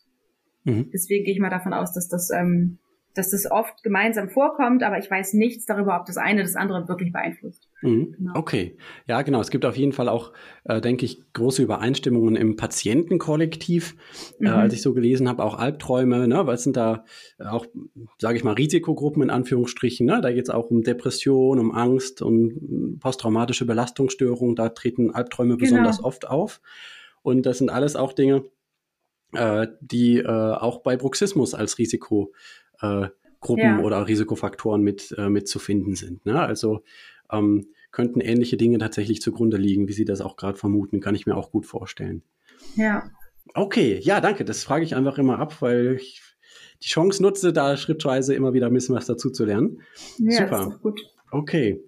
[0.64, 0.90] Mhm.
[0.92, 2.80] Deswegen gehe ich mal davon aus, dass das ähm,
[3.20, 6.88] dass das oft gemeinsam vorkommt, aber ich weiß nichts darüber, ob das eine das andere
[6.88, 7.68] wirklich beeinflusst.
[7.82, 8.16] Mhm.
[8.18, 8.32] Genau.
[8.36, 9.42] Okay, ja genau.
[9.42, 10.32] Es gibt auf jeden Fall auch,
[10.64, 13.96] äh, denke ich, große Übereinstimmungen im Patientenkollektiv.
[14.40, 14.48] Äh, mhm.
[14.48, 17.04] Äh, als ich so gelesen habe, auch Albträume, ne, was sind da
[17.38, 17.66] auch,
[18.18, 20.06] sage ich mal, Risikogruppen in Anführungsstrichen.
[20.06, 20.22] Ne?
[20.22, 24.56] Da geht es auch um Depression, um Angst, um posttraumatische Belastungsstörungen.
[24.56, 25.70] Da treten Albträume genau.
[25.70, 26.62] besonders oft auf.
[27.22, 28.46] Und das sind alles auch Dinge,
[29.34, 32.34] äh, die äh, auch bei Bruxismus als Risiko
[32.82, 33.08] äh,
[33.56, 33.80] ja.
[33.80, 36.26] oder Risikofaktoren mit, äh, mit zu finden sind.
[36.26, 36.40] Ne?
[36.40, 36.84] Also
[37.32, 41.26] ähm, könnten ähnliche Dinge tatsächlich zugrunde liegen, wie Sie das auch gerade vermuten, kann ich
[41.26, 42.24] mir auch gut vorstellen.
[42.76, 43.10] Ja.
[43.54, 44.46] Okay, ja, danke.
[44.46, 46.22] Das frage ich einfach immer ab, weil ich
[46.84, 49.82] die Chance nutze, da schrittweise immer wieder ein bisschen was dazu zu lernen.
[50.18, 50.68] Ja, Super.
[50.70, 51.02] ist gut.
[51.32, 51.84] Okay.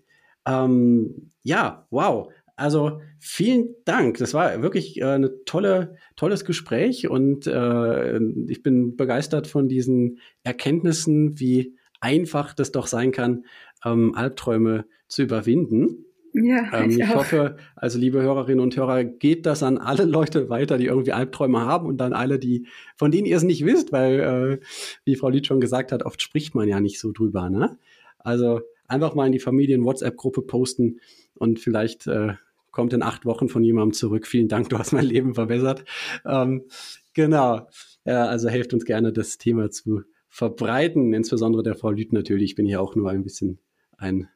[0.46, 2.32] Ähm, ja, wow.
[2.56, 4.18] Also vielen Dank.
[4.18, 10.20] Das war wirklich äh, eine tolle, tolles Gespräch und äh, ich bin begeistert von diesen
[10.44, 13.46] Erkenntnissen, wie einfach das doch sein kann,
[13.86, 16.06] ähm, Albträume zu überwinden.
[16.34, 20.50] Ja, ähm, ich, ich hoffe, also liebe Hörerinnen und Hörer, geht das an alle Leute
[20.50, 23.92] weiter, die irgendwie Albträume haben und dann alle, die, von denen ihr es nicht wisst,
[23.92, 24.66] weil, äh,
[25.04, 27.50] wie Frau Lied schon gesagt hat, oft spricht man ja nicht so drüber.
[27.50, 27.78] Ne?
[28.18, 28.62] Also
[28.92, 31.00] einfach mal in die Familien-WhatsApp-Gruppe posten
[31.36, 32.34] und vielleicht äh,
[32.72, 34.28] kommt in acht Wochen von jemandem zurück.
[34.28, 35.86] Vielen Dank, du hast mein Leben verbessert.
[36.26, 36.66] Ähm,
[37.14, 37.68] genau.
[38.06, 42.52] Ja, also helft uns gerne, das Thema zu verbreiten, insbesondere der Frau Lüth natürlich.
[42.52, 43.60] Ich bin ja auch nur ein bisschen
[43.98, 44.30] ein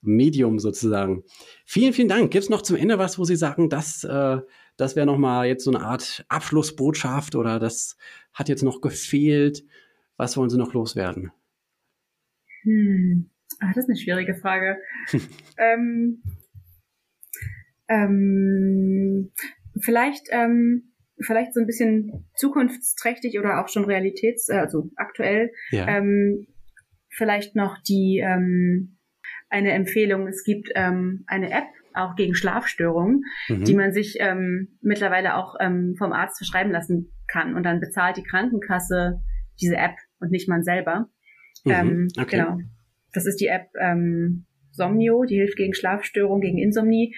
[0.00, 1.24] Medium sozusagen.
[1.64, 2.30] Vielen, vielen Dank.
[2.30, 4.38] Gibt es noch zum Ende was, wo Sie sagen, das, äh,
[4.76, 7.96] das wäre nochmal jetzt so eine Art Abschlussbotschaft oder das
[8.32, 9.64] hat jetzt noch gefehlt?
[10.16, 11.32] Was wollen Sie noch loswerden?
[12.62, 13.30] Hm.
[13.60, 14.78] Ah, das ist eine schwierige Frage.
[15.58, 16.22] ähm,
[17.88, 19.32] ähm,
[19.80, 25.86] vielleicht, ähm, vielleicht so ein bisschen zukunftsträchtig oder auch schon realitäts, äh, also aktuell, ja.
[25.88, 26.46] ähm,
[27.10, 28.98] vielleicht noch die, ähm,
[29.48, 30.26] eine Empfehlung.
[30.26, 33.64] Es gibt ähm, eine App, auch gegen Schlafstörungen, mhm.
[33.64, 37.54] die man sich ähm, mittlerweile auch ähm, vom Arzt verschreiben lassen kann.
[37.54, 39.20] Und dann bezahlt die Krankenkasse
[39.60, 41.08] diese App und nicht man selber.
[41.64, 41.72] Mhm.
[41.72, 42.36] Ähm, okay.
[42.36, 42.58] Genau.
[43.14, 47.14] Das ist die App ähm, Somnio, die hilft gegen Schlafstörungen, gegen Insomnie.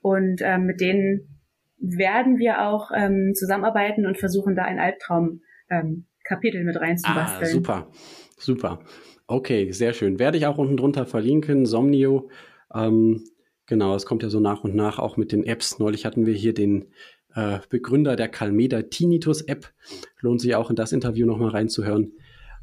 [0.00, 1.40] Und ähm, mit denen
[1.78, 5.40] werden wir auch ähm, zusammenarbeiten und versuchen, da ein Albtraum
[5.70, 7.42] ähm, mit reinzubasteln.
[7.42, 7.90] Ah, super,
[8.36, 8.80] super.
[9.26, 10.18] Okay, sehr schön.
[10.18, 12.30] Werde ich auch unten drunter verlinken, Somnio.
[12.74, 13.24] Ähm,
[13.66, 15.78] genau, es kommt ja so nach und nach auch mit den Apps.
[15.78, 16.86] Neulich hatten wir hier den
[17.34, 19.72] äh, Begründer der Calmeda Tinnitus App.
[20.20, 22.12] Lohnt sich auch in das Interview nochmal reinzuhören.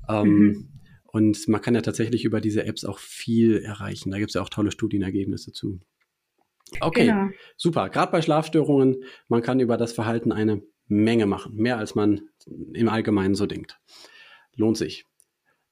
[0.07, 0.69] Ähm, mhm.
[1.15, 4.11] Und man kann ja tatsächlich über diese Apps auch viel erreichen.
[4.11, 5.79] Da gibt es ja auch tolle Studienergebnisse zu.
[6.81, 7.29] Okay, genau.
[7.55, 7.87] super.
[7.87, 11.55] Gerade bei Schlafstörungen, man kann über das Verhalten eine Menge machen.
[11.55, 12.27] Mehr als man
[12.73, 13.79] im Allgemeinen so denkt.
[14.57, 15.05] Lohnt sich.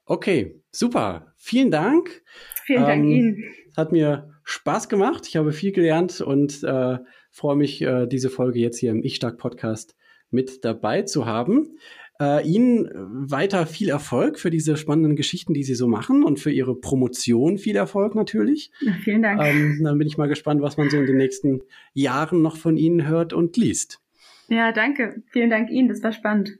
[0.06, 1.34] Okay, super.
[1.36, 2.24] Vielen Dank.
[2.64, 3.44] Vielen Dank ähm, Ihnen.
[3.76, 5.28] Hat mir Spaß gemacht.
[5.28, 7.00] Ich habe viel gelernt und äh,
[7.32, 9.98] freue mich, äh, diese Folge jetzt hier im Ich Stark Podcast
[10.30, 11.78] mit dabei zu haben.
[12.24, 16.52] Äh, Ihnen weiter viel Erfolg für diese spannenden Geschichten, die Sie so machen und für
[16.52, 18.72] Ihre Promotion viel Erfolg natürlich.
[19.04, 19.42] Vielen Dank.
[19.44, 21.62] Ähm, dann bin ich mal gespannt, was man so in den nächsten
[21.94, 24.00] Jahren noch von Ihnen hört und liest.
[24.48, 25.22] Ja, danke.
[25.32, 25.90] Vielen Dank Ihnen.
[25.90, 26.58] Das war spannend.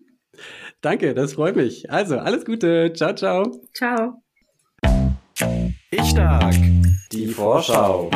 [0.82, 1.90] Danke, das freut mich.
[1.90, 2.92] Also, alles Gute.
[2.94, 3.62] Ciao, ciao.
[3.74, 4.22] Ciao.
[5.92, 6.56] Ich stark.
[7.12, 8.10] Die Vorschau.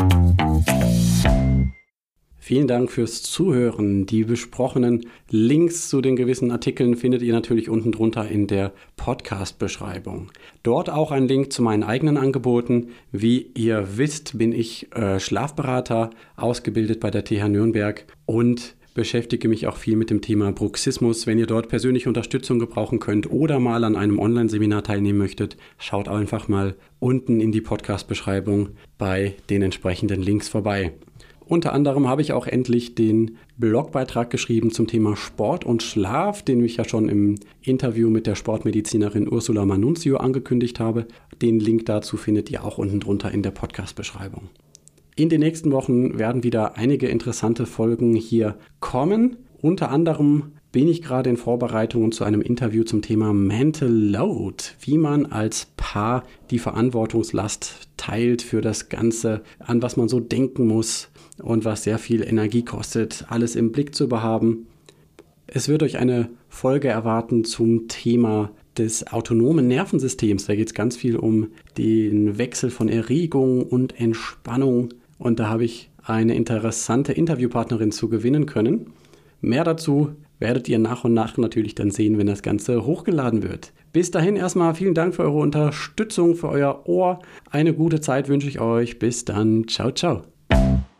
[2.47, 4.05] Vielen Dank fürs Zuhören.
[4.05, 10.31] Die besprochenen Links zu den gewissen Artikeln findet ihr natürlich unten drunter in der Podcast-Beschreibung.
[10.63, 12.91] Dort auch ein Link zu meinen eigenen Angeboten.
[13.11, 19.67] Wie ihr wisst, bin ich äh, Schlafberater, ausgebildet bei der TH Nürnberg und beschäftige mich
[19.67, 21.27] auch viel mit dem Thema Bruxismus.
[21.27, 26.07] Wenn ihr dort persönliche Unterstützung gebrauchen könnt oder mal an einem Online-Seminar teilnehmen möchtet, schaut
[26.07, 30.93] einfach mal unten in die Podcast-Beschreibung bei den entsprechenden Links vorbei.
[31.47, 36.63] Unter anderem habe ich auch endlich den Blogbeitrag geschrieben zum Thema Sport und Schlaf, den
[36.63, 41.07] ich ja schon im Interview mit der Sportmedizinerin Ursula Manunzio angekündigt habe.
[41.41, 44.49] Den Link dazu findet ihr auch unten drunter in der Podcast-Beschreibung.
[45.15, 49.37] In den nächsten Wochen werden wieder einige interessante Folgen hier kommen.
[49.61, 54.97] Unter anderem bin ich gerade in Vorbereitungen zu einem Interview zum Thema Mental Load, wie
[54.97, 61.09] man als Paar die Verantwortungslast teilt für das Ganze, an was man so denken muss,
[61.41, 64.67] und was sehr viel Energie kostet, alles im Blick zu behaben.
[65.47, 70.45] Es wird euch eine Folge erwarten zum Thema des autonomen Nervensystems.
[70.45, 74.89] Da geht es ganz viel um den Wechsel von Erregung und Entspannung.
[75.17, 78.93] Und da habe ich eine interessante Interviewpartnerin zu gewinnen können.
[79.41, 80.09] Mehr dazu
[80.39, 83.73] werdet ihr nach und nach natürlich dann sehen, wenn das Ganze hochgeladen wird.
[83.93, 87.19] Bis dahin erstmal vielen Dank für eure Unterstützung, für euer Ohr.
[87.49, 88.99] Eine gute Zeit wünsche ich euch.
[88.99, 89.67] Bis dann.
[89.67, 90.36] Ciao, ciao.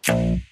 [0.07, 0.46] Thank you.